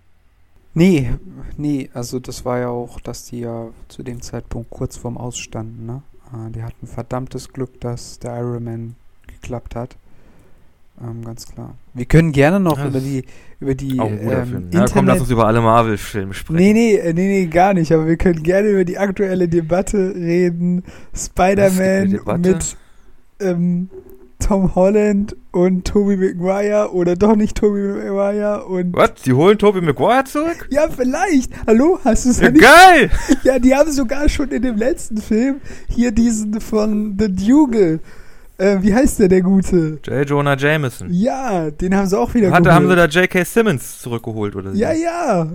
[0.72, 1.10] Nee,
[1.56, 5.86] nee, also das war ja auch, dass die ja zu dem Zeitpunkt kurz vorm Ausstanden,
[5.86, 6.02] ne?
[6.32, 8.94] Äh, die hatten verdammtes Glück, dass der Ironman
[9.26, 9.96] geklappt hat.
[11.02, 11.74] Ähm, ganz klar.
[11.94, 13.24] Wir können gerne noch Ja, über die
[13.58, 14.62] über die Auch ein guter ähm, Film.
[14.64, 16.56] Internet Ja, komm, lass uns über alle Marvel-Filme sprechen.
[16.56, 17.92] Nee, nee, äh, nee, nee, gar nicht.
[17.92, 20.84] Aber wir können gerne über die aktuelle Debatte reden.
[21.14, 22.76] Spider-Man mit
[23.40, 23.88] ähm,
[24.41, 29.14] Tom Holland und Tobey Maguire oder doch nicht Tobey Maguire und Was?
[29.24, 30.68] Die holen Tobey Maguire zurück?
[30.70, 31.53] ja, vielleicht.
[31.66, 32.62] Hallo, hast du es Ja, ja nicht?
[32.62, 33.11] geil!
[33.45, 35.57] Ja, die haben sogar schon in dem letzten Film
[35.88, 38.01] hier diesen von The Dugal.
[38.59, 39.99] Äh, wie heißt der, der Gute?
[40.05, 40.28] J.
[40.28, 41.09] Jonah Jameson.
[41.11, 43.45] Ja, den haben sie auch wieder Hatte, haben sie da J.K.
[43.45, 44.76] Simmons zurückgeholt oder so?
[44.76, 45.47] Ja, ja.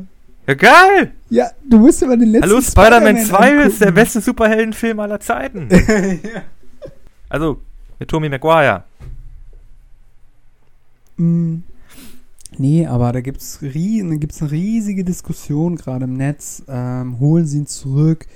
[0.48, 1.12] Ja, geil!
[1.30, 5.68] Ja, du musst aber den letzten Hallo, Spider-Man 2 ist der beste Superheldenfilm aller Zeiten.
[5.72, 6.42] ja.
[7.28, 7.60] Also,
[8.00, 8.84] mit Tommy Maguire.
[11.18, 11.60] Mm,
[12.58, 16.64] Nee, aber da gibt es gibt's eine riesige Diskussion gerade im Netz.
[16.68, 18.28] Ähm, holen sie ihn zurück.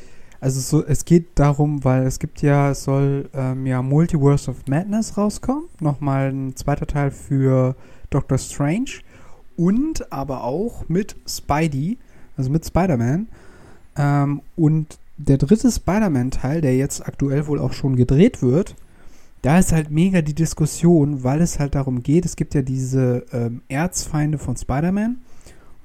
[0.42, 4.68] Also so, es geht darum, weil es gibt ja, es soll ähm, ja Multiverse of
[4.68, 5.66] Madness rauskommen.
[5.80, 7.76] Nochmal ein zweiter Teil für
[8.10, 9.02] Doctor Strange.
[9.58, 11.98] Und aber auch mit Spidey,
[12.38, 13.28] also mit Spider-Man.
[13.98, 18.76] Ähm, und der dritte Spider-Man-Teil, der jetzt aktuell wohl auch schon gedreht wird,
[19.42, 23.26] da ist halt mega die Diskussion, weil es halt darum geht, es gibt ja diese
[23.32, 25.18] ähm, Erzfeinde von Spider-Man.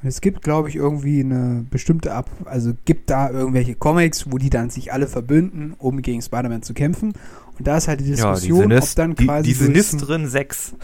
[0.02, 2.28] Und es gibt, glaube ich, irgendwie eine bestimmte Ab...
[2.44, 6.74] Also gibt da irgendwelche Comics, wo die dann sich alle verbünden, um gegen Spider-Man zu
[6.74, 7.12] kämpfen.
[7.58, 9.92] Und da ist halt die Ja, Diskussion, diese, ob Nist, dann die, quasi diese durchs-
[9.94, 10.74] Nistrin 6.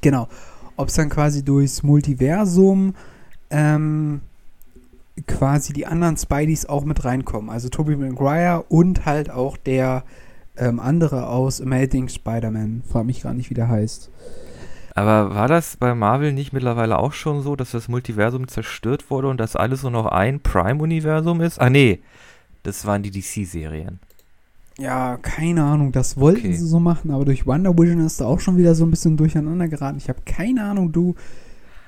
[0.00, 0.28] Genau.
[0.76, 2.94] Ob es dann quasi durchs Multiversum
[3.50, 4.20] ähm,
[5.26, 7.50] quasi die anderen Spideys auch mit reinkommen.
[7.50, 10.04] Also Tobey Maguire und halt auch der
[10.58, 12.82] ähm, andere aus Amazing Spider-Man.
[12.88, 14.10] Frag mich gar nicht, wie der heißt.
[14.94, 19.28] Aber war das bei Marvel nicht mittlerweile auch schon so, dass das Multiversum zerstört wurde
[19.28, 21.60] und dass alles nur noch ein Prime-Universum ist?
[21.60, 22.00] Ah, nee.
[22.62, 24.00] Das waren die DC-Serien.
[24.78, 25.92] Ja, keine Ahnung.
[25.92, 26.52] Das wollten Okay.
[26.52, 29.16] sie so machen, aber durch Wonder Vision ist da auch schon wieder so ein bisschen
[29.16, 29.98] durcheinander geraten.
[29.98, 31.14] Ich habe keine Ahnung, du.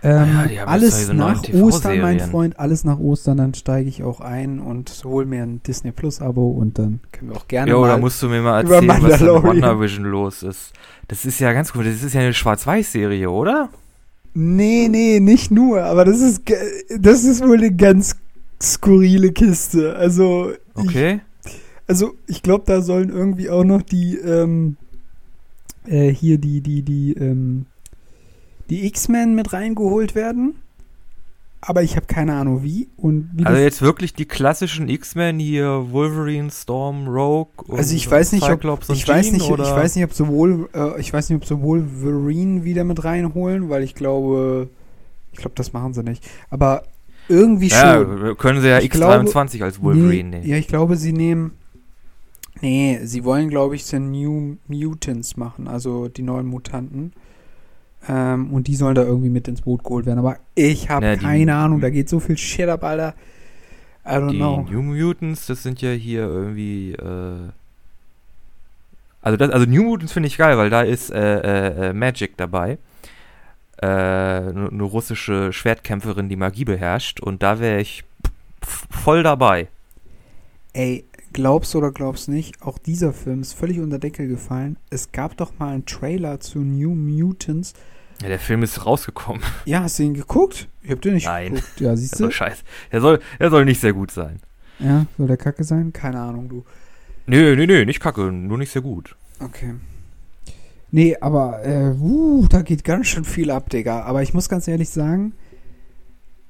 [0.03, 2.21] Ähm, Ah ja, haben jetzt alles nach Ostern, mein.
[2.21, 6.21] Freund, alles nach Ostern, dann steige ich auch ein und hol mir ein Disney Plus
[6.21, 9.19] Abo und dann können wir auch gerne Ja, oder musst du mir mal erzählen, was
[9.19, 9.43] da mit.
[9.43, 10.73] WandaVision los ist?
[11.09, 11.85] Das ist ja ganz gut.
[11.87, 13.71] Das ist ja eine Schwarz-Weiß-Serie, oder?
[14.35, 16.43] Nee, nee, nicht nur, aber das ist
[16.97, 18.15] das ist wohl eine ganz
[18.63, 19.97] skurrile Kiste.
[19.97, 21.21] Also Okay.
[21.45, 21.53] ich,
[21.89, 24.77] also ich glaube, da sollen irgendwie auch noch die ähm,
[25.87, 27.67] äh, hier die die die ähm,
[28.71, 30.57] die X-Men mit reingeholt werden.
[31.61, 35.87] Aber ich habe keine Ahnung wie und wie Also jetzt wirklich die klassischen X-Men hier,
[35.91, 39.65] Wolverine, Storm, Rogue und Also ich weiß nicht, ob Cyclops ich weiß nicht, oder?
[39.65, 43.69] ich weiß nicht, ob sowohl äh, ich weiß nicht, ob sowohl Wolverine wieder mit reinholen,
[43.69, 44.69] weil ich glaube,
[45.33, 46.25] ich glaube, das machen sie nicht.
[46.49, 46.85] Aber
[47.29, 47.79] irgendwie schon.
[48.27, 50.47] Ja, können sie ja Ich X23 als Wolverine nee, nehmen.
[50.47, 51.53] Ja, ich glaube, sie nehmen.
[52.61, 57.13] Nee, sie wollen, glaube ich, The New Mutants machen, also die neuen Mutanten.
[58.09, 60.19] Ähm, und die sollen da irgendwie mit ins Boot geholt werden.
[60.19, 63.15] Aber ich habe Ja, keine Ahnung, da geht so viel Shit ab, Alter.
[64.07, 64.67] I don't Die know.
[64.71, 67.51] New Mutants, das sind ja hier irgendwie, äh,
[69.21, 72.37] also das, also New Mutants finde ich geil, weil da ist äh, äh, äh, Magic
[72.39, 72.79] dabei.
[73.81, 78.05] Äh, eine ne russische Schwertkämpferin, die Magie beherrscht und da wäre ich
[78.63, 79.69] voll dabei.
[80.73, 84.79] Ey, glaubst oder glaubst nicht, auch dieser Film ist völlig unter Deckel gefallen.
[84.91, 87.75] Es gab doch mal einen Trailer zu New Mutants.
[88.23, 89.43] Ja, der Film ist rausgekommen.
[89.65, 90.69] Ja, hast du ihn geguckt?
[90.83, 91.55] Ich hab den nicht Nein.
[91.55, 91.81] geguckt.
[91.81, 92.31] Ja, siehst du?
[92.31, 92.63] scheiße.
[92.91, 94.41] Der soll, der soll nicht sehr gut sein.
[94.81, 95.93] Ja, soll der Kacke sein?
[95.93, 96.65] Keine Ahnung, du.
[97.27, 99.15] Nö, nö, nö, nicht kacke, nur nicht sehr gut.
[99.39, 99.75] Okay.
[100.91, 104.03] Nee, aber äh, uh, da geht ganz schön viel ab, Digga.
[104.03, 105.35] Aber ich muss ganz ehrlich sagen,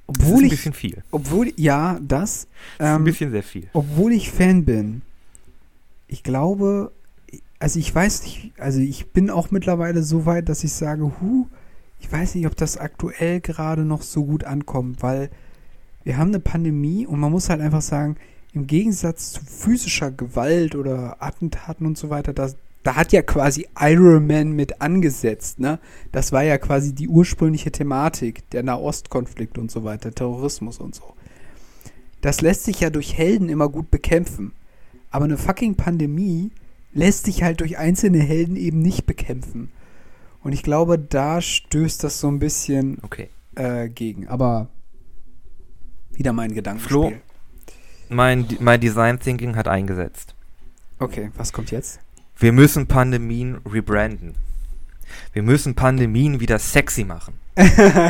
[0.07, 1.03] Das ist obwohl ein ich, bisschen viel.
[1.11, 2.47] obwohl, ja, das,
[2.77, 3.69] Das ist ein ähm, bisschen sehr viel.
[3.73, 5.01] obwohl ich Fan bin,
[6.07, 6.91] ich glaube,
[7.59, 11.47] also ich weiß nicht, also ich bin auch mittlerweile so weit, dass ich sage, hu,
[11.99, 15.29] ich weiß nicht, ob das aktuell gerade noch so gut ankommt, weil
[16.03, 18.15] wir haben eine Pandemie und man muss halt einfach sagen,
[18.53, 23.67] im Gegensatz zu physischer Gewalt oder Attentaten und so weiter, das, da hat ja quasi
[23.79, 25.79] Iron Man mit angesetzt, ne?
[26.11, 31.13] Das war ja quasi die ursprüngliche Thematik, der Nahostkonflikt und so weiter, Terrorismus und so.
[32.21, 34.53] Das lässt sich ja durch Helden immer gut bekämpfen.
[35.11, 36.51] Aber eine fucking Pandemie
[36.93, 39.69] lässt sich halt durch einzelne Helden eben nicht bekämpfen.
[40.41, 43.29] Und ich glaube, da stößt das so ein bisschen Okay.
[43.55, 44.27] äh, gegen.
[44.27, 44.69] Aber
[46.11, 46.89] wieder mein Gedankenspiel.
[46.89, 47.11] Flo?
[48.09, 50.35] Mein, mein Design Thinking hat eingesetzt.
[50.97, 51.99] Okay, was kommt jetzt?
[52.37, 54.35] Wir müssen Pandemien rebranden.
[55.33, 57.35] Wir müssen Pandemien wieder sexy machen.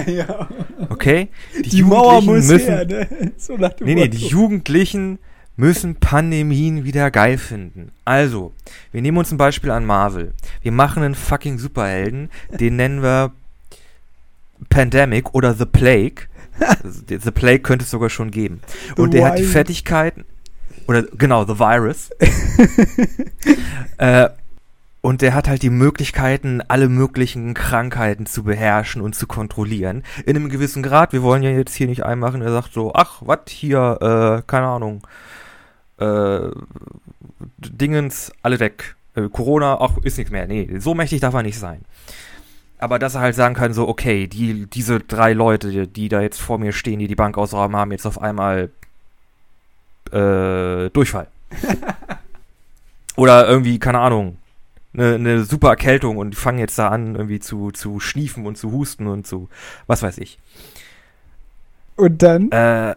[0.06, 0.48] ja.
[0.90, 1.30] Okay?
[1.66, 3.34] Die, Mauer muss müssen, her, ne?
[3.38, 5.20] So nach dem Nee, nee, die Jugendlichen
[5.60, 7.91] müssen Pandemien wieder geil finden.
[8.05, 8.53] Also,
[8.91, 10.34] wir nehmen uns ein Beispiel an Marvel.
[10.62, 13.34] Wir machen einen fucking Superhelden, den nennen wir
[14.70, 16.28] Pandemic oder The Plague.
[16.84, 18.62] The Plague könnte es sogar schon geben.
[18.95, 19.43] Und der hat die.
[19.43, 20.24] Fertigkeiten,
[20.88, 22.10] oder genau, The Virus.
[23.97, 24.30] äh,
[25.01, 30.03] und der hat halt die Möglichkeiten, alle möglichen Krankheiten zu beherrschen und zu kontrollieren.
[30.26, 31.14] In einem gewissen Grad.
[31.14, 34.43] Wir wollen ja jetzt hier nicht einen machen, der sagt so, ach, was hier, äh,
[34.47, 35.01] keine Ahnung,
[36.00, 36.52] äh,
[37.58, 38.95] Dingens, alle weg.
[39.16, 40.47] Äh, Corona, ach, ist nichts mehr.
[40.47, 41.82] Nee, so mächtig darf er nicht sein.
[42.78, 46.39] Aber dass er halt sagen kann, so, okay, die, diese drei Leute, die, da jetzt
[46.39, 48.70] vor mir stehen, die die Bank ausrauben, haben jetzt auf einmal
[50.12, 51.28] äh, Durchfall.
[53.18, 54.38] Oder irgendwie, keine Ahnung,
[54.93, 58.58] eine, eine super Erkältung und die fangen jetzt da an, irgendwie zu, zu schniefen und
[58.58, 59.50] zu husten und zu,
[59.88, 60.39] was weiß ich.
[61.97, 62.95] Und dann, Äh,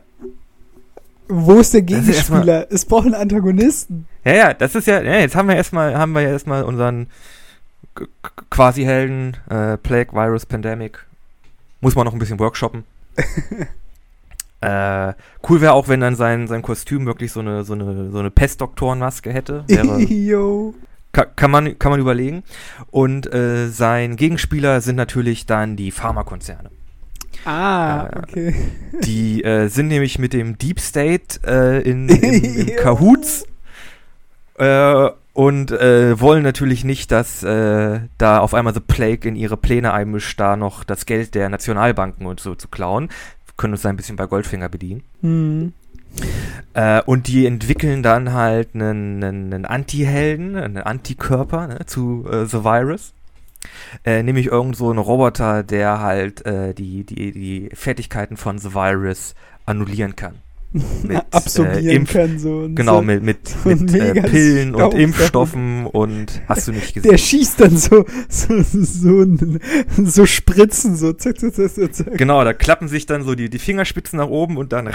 [1.33, 2.67] wo ist der das ist Gegenspieler?
[2.71, 4.07] Es braucht einen Antagonisten.
[4.25, 7.09] ja, ja, das ist ja, ja jetzt haben wir erstmal, haben wir ja erstmal unseren
[8.51, 11.05] Quasi-Helden, äh, Plague, Virus, Pandemic.
[11.81, 12.85] Muss man noch ein bisschen workshoppen.
[14.61, 15.13] äh,
[15.49, 18.31] cool wäre auch, wenn dann sein, sein Kostüm wirklich so eine, so eine, so eine
[18.31, 19.65] Pestdoktorenmaske hätte.
[19.67, 20.75] Wäre, Yo.
[21.13, 22.43] Ka kann, man, kann man überlegen.
[22.91, 26.71] Und äh, sein Gegenspieler sind natürlich dann die Pharmakonzerne.
[27.45, 28.55] Ah, Äh, okay.
[29.05, 32.75] Die äh, sind nämlich mit dem Deep State äh, in, in, in Jo.
[32.77, 33.47] Cahoots
[34.59, 39.57] äh, und äh, wollen natürlich nicht, dass äh, da auf einmal The Plague in ihre
[39.57, 43.09] Pläne einmischt, da noch das Geld der Nationalbanken und so zu klauen.
[43.47, 45.03] Wir können uns da ein bisschen bei Goldfinger bedienen.
[45.23, 45.73] Hm.
[46.75, 52.63] Äh, und die entwickeln dann halt einen, einen, einen Anti-Helden, einen Antikörper ne, zu The
[52.65, 53.15] Virus.
[54.05, 58.75] Äh, nämlich irgend so einen Roboter, der halt äh, die, die, die Fertigkeiten von The
[58.75, 59.35] Virus
[59.67, 60.37] annullieren kann.
[61.03, 62.61] Mit, Absorbieren äh, Impf- kann so.
[62.61, 63.03] und Genau, so.
[63.03, 65.03] mit, mit, so ein mit äh, Pillen und Staubsauger.
[65.03, 67.11] Impfstoffen und hast du nicht gesehen.
[67.11, 69.27] Der schießt dann so, so, so,
[70.03, 72.17] so Spritzen, so zack, zack, zack, zack.
[72.17, 74.89] Genau, da klappen sich dann so die, die Fingerspitzen nach oben und dann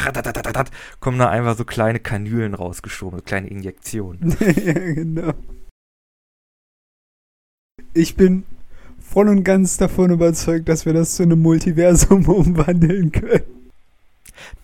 [0.99, 4.35] kommen da einfach so kleine Kanülen rausgeschoben, so kleine Injektionen.
[4.65, 5.33] ja, genau.
[7.93, 8.45] Ich bin
[9.17, 13.41] voll und ganz davon überzeugt, dass wir das zu einem Multiversum umwandeln können.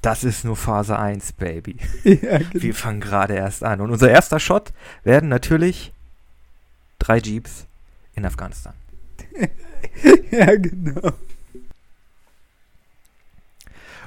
[0.04, 1.78] Das ist nur Phase 1, Baby.
[2.04, 2.50] Ja, genau.
[2.54, 3.82] Wir fangen gerade erst an.
[3.82, 4.72] Und unser erster Shot
[5.04, 5.92] werden natürlich
[7.00, 7.66] drei Jeeps
[8.14, 8.76] in Afghanistan.
[10.30, 11.14] ja, genau.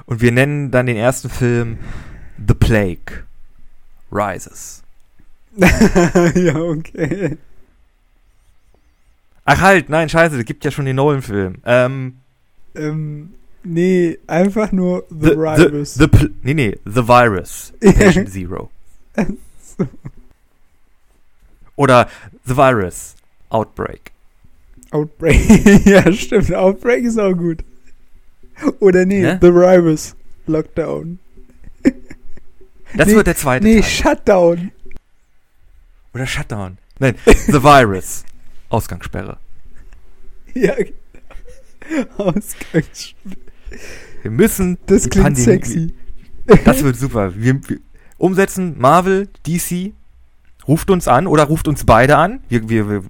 [0.05, 1.77] Und wir nennen dann den ersten Film
[2.47, 3.25] The Plague
[4.13, 4.81] Rises.
[5.57, 7.37] ja, okay.
[9.49, 11.55] Ach halt, nein, scheiße, es gibt ja schon den Nolan-Film.
[11.65, 12.17] Ähm,
[12.75, 13.33] Ähm,
[13.63, 15.93] nee, einfach nur The, the, Virus.
[15.95, 17.71] The, the, nee, nee, The Virus.
[17.79, 18.69] Patient Zero.
[21.75, 22.09] Oder
[22.45, 23.15] The Virus.
[23.49, 24.11] Outbreak.
[24.91, 25.85] Outbreak.
[25.85, 26.53] ja, stimmt.
[26.53, 27.63] Outbreak ist auch gut.
[28.79, 29.39] Oder nee, Ne?
[29.41, 30.15] The Virus.
[30.47, 31.19] Lockdown.
[32.95, 33.83] Das Nee, wird der zweite Nee, Teil.
[33.89, 34.71] Shutdown.
[36.13, 36.77] Oder Shutdown.
[36.99, 38.23] Nein, The Virus.
[38.69, 39.37] Ausgangssperre.
[40.53, 40.73] Ja,
[42.17, 43.13] Ausgangs.
[44.21, 45.93] Wir müssen Das klingt Pandemie- sexy.
[46.65, 47.33] Das wird super.
[47.35, 47.79] Wir, wir
[48.17, 49.93] umsetzen Marvel, DC,
[50.67, 52.39] ruft uns an oder ruft uns beide an.
[52.49, 53.03] Wir, wir,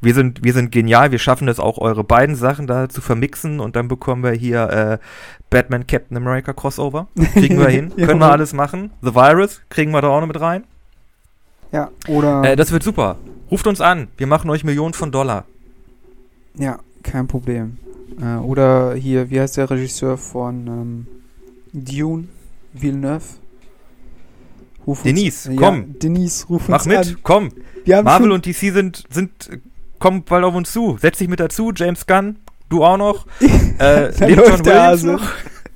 [0.00, 1.10] wir, sind, wir sind genial.
[1.12, 4.68] Wir schaffen es auch, eure beiden Sachen da zu vermixen und dann bekommen wir hier
[4.70, 4.98] äh,
[5.50, 7.06] Batman Captain America Crossover.
[7.34, 7.94] Kriegen wir hin.
[7.96, 8.90] Können wir alles machen.
[9.02, 10.64] The Virus kriegen wir da auch noch mit rein.
[11.74, 12.44] Ja, oder.
[12.44, 13.16] Äh, das wird super.
[13.50, 14.06] Ruft uns an.
[14.16, 15.44] Wir machen euch Millionen von Dollar.
[16.56, 17.78] ja, kein Problem.
[18.20, 21.06] Äh, oder hier, wie heißt der Regisseur von ähm,
[21.72, 22.28] Dune?
[22.72, 23.24] Villeneuve?
[24.86, 25.98] Ruf uns- Denise, ja, komm.
[25.98, 26.98] Denise, ruf Mach uns mit.
[26.98, 27.16] an.
[27.22, 27.48] Komm.
[27.86, 29.30] Marvel und DC sind, sind,
[29.98, 30.96] kommen bald auf uns zu.
[31.00, 31.72] Setz dich mit dazu.
[31.74, 32.36] James Gunn.
[32.68, 33.26] Du auch noch.
[33.80, 35.22] Äh, lebt John Williams noch?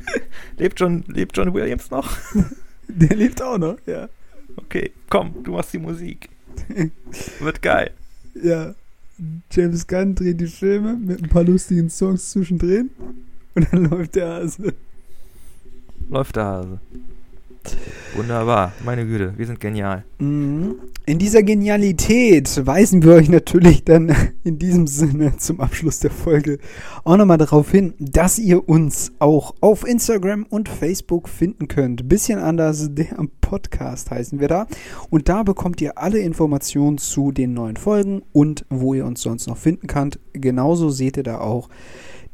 [0.59, 2.09] lebt, John, lebt John Williams noch?
[2.89, 4.09] Der lebt auch noch, ja.
[4.59, 6.29] Okay, komm, du machst die Musik.
[7.41, 7.93] Wird geil.
[8.43, 8.75] Ja.
[9.51, 12.91] James Gunn dreht die Filme mit ein paar lustigen Songs zwischendrin.
[13.55, 14.75] Und dann läuft der Hase.
[16.09, 16.81] Läuft der Hase.
[18.15, 18.73] Wunderbar.
[18.85, 20.05] Meine Güte, wir sind genial.
[20.19, 20.77] Mhm.
[21.07, 26.59] In dieser Genialität weisen wir euch natürlich dann in diesem Sinne zum Abschluss der Folge
[27.05, 32.09] auch nochmal darauf hin, dass ihr uns auch auf Instagram und Facebook finden könnt.
[32.09, 34.67] Bisschen anders, der Podcast heißen wir da.
[35.11, 39.47] Und da bekommt ihr alle Informationen zu den neuen Folgen und wo ihr uns sonst
[39.47, 40.19] noch finden könnt.
[40.33, 41.69] Genauso seht ihr da auch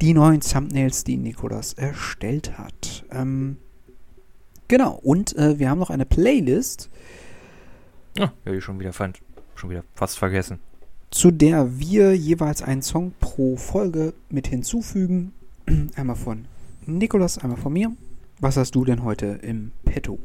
[0.00, 3.04] die neuen Thumbnails, die Nikolas erstellt hat.
[3.12, 3.58] Ähm,
[4.68, 6.90] genau, und äh, wir haben noch eine Playlist.
[8.16, 9.18] Ja, ja, ich schon wieder, fand,
[9.54, 10.60] schon wieder fast vergessen.
[11.10, 15.32] Zu der wir jeweils einen Song pro Folge mit hinzufügen.
[15.96, 16.46] Einmal von
[16.86, 17.92] Nikolas, einmal von mir.
[18.40, 20.18] Was hast du denn heute im Petto?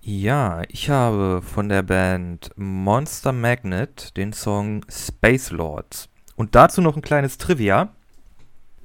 [0.00, 6.08] Ja, ich habe von der Band Monster Magnet den Song Space Lords.
[6.36, 7.95] Und dazu noch ein kleines Trivia.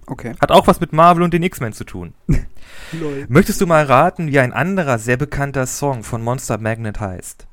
[0.07, 0.33] Okay.
[0.41, 2.13] Hat auch was mit Marvel und den X-Men zu tun.
[3.29, 7.47] Möchtest du mal raten, wie ein anderer sehr bekannter Song von Monster Magnet heißt?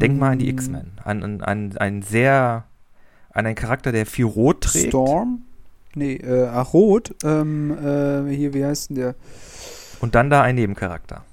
[0.00, 0.56] Denk mal an die Mm.
[0.56, 0.92] X-Men.
[1.04, 2.64] An, an, an einen sehr.
[3.30, 4.88] an einen Charakter, der viel Rot trägt.
[4.88, 5.42] Storm?
[5.94, 7.14] Nee, äh, ach, Rot.
[7.22, 9.14] Ähm, äh, hier, wie heißt denn der?
[10.00, 11.24] Und dann da ein Nebencharakter.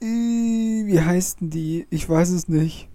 [0.00, 1.86] Äh, Wie heißt denn die?
[1.90, 2.88] Ich weiß es nicht.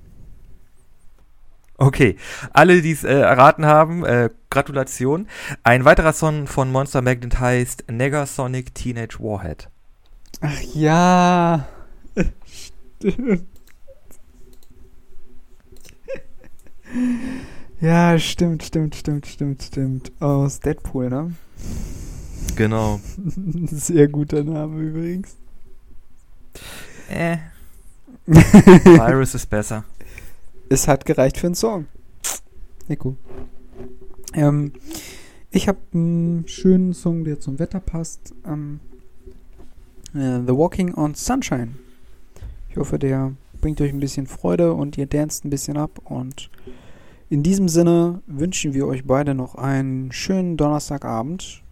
[1.79, 2.17] Okay,
[2.51, 5.27] alle, die es äh, erraten haben, äh, Gratulation.
[5.63, 9.69] Ein weiterer Song von Monster Magnet heißt Negasonic Teenage Warhead.
[10.41, 11.67] Ach ja.
[12.99, 13.45] Stimmt.
[17.81, 20.11] Ja, stimmt, stimmt, stimmt, stimmt, stimmt.
[20.19, 21.33] Aus Deadpool, ne?
[22.57, 22.99] Genau.
[23.71, 25.37] Sehr guter Name übrigens.
[27.09, 27.37] Äh.
[28.25, 29.85] Virus ist besser.
[30.69, 31.87] Es hat gereicht für einen Song.
[32.87, 33.15] Nico.
[34.35, 34.73] Ähm,
[35.49, 38.35] ich habe einen schönen Song, der zum Wetter passt.
[38.45, 38.79] Ähm,
[40.13, 41.69] äh, The Walking on Sunshine.
[42.69, 46.01] Ich hoffe, der bringt euch ein bisschen Freude und ihr danst ein bisschen ab.
[46.03, 46.51] Und
[47.29, 51.63] in diesem Sinne wünschen wir euch beide noch einen schönen Donnerstagabend.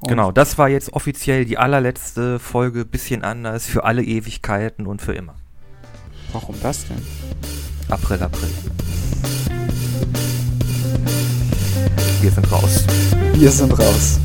[0.00, 5.02] Und Genau, das war jetzt offiziell die allerletzte Folge, bisschen anders, für alle Ewigkeiten und
[5.02, 5.34] für immer.
[6.32, 7.02] Warum das denn?
[7.94, 8.50] April, April.
[12.20, 12.84] Wir sind raus.
[13.34, 14.18] Wir sind raus.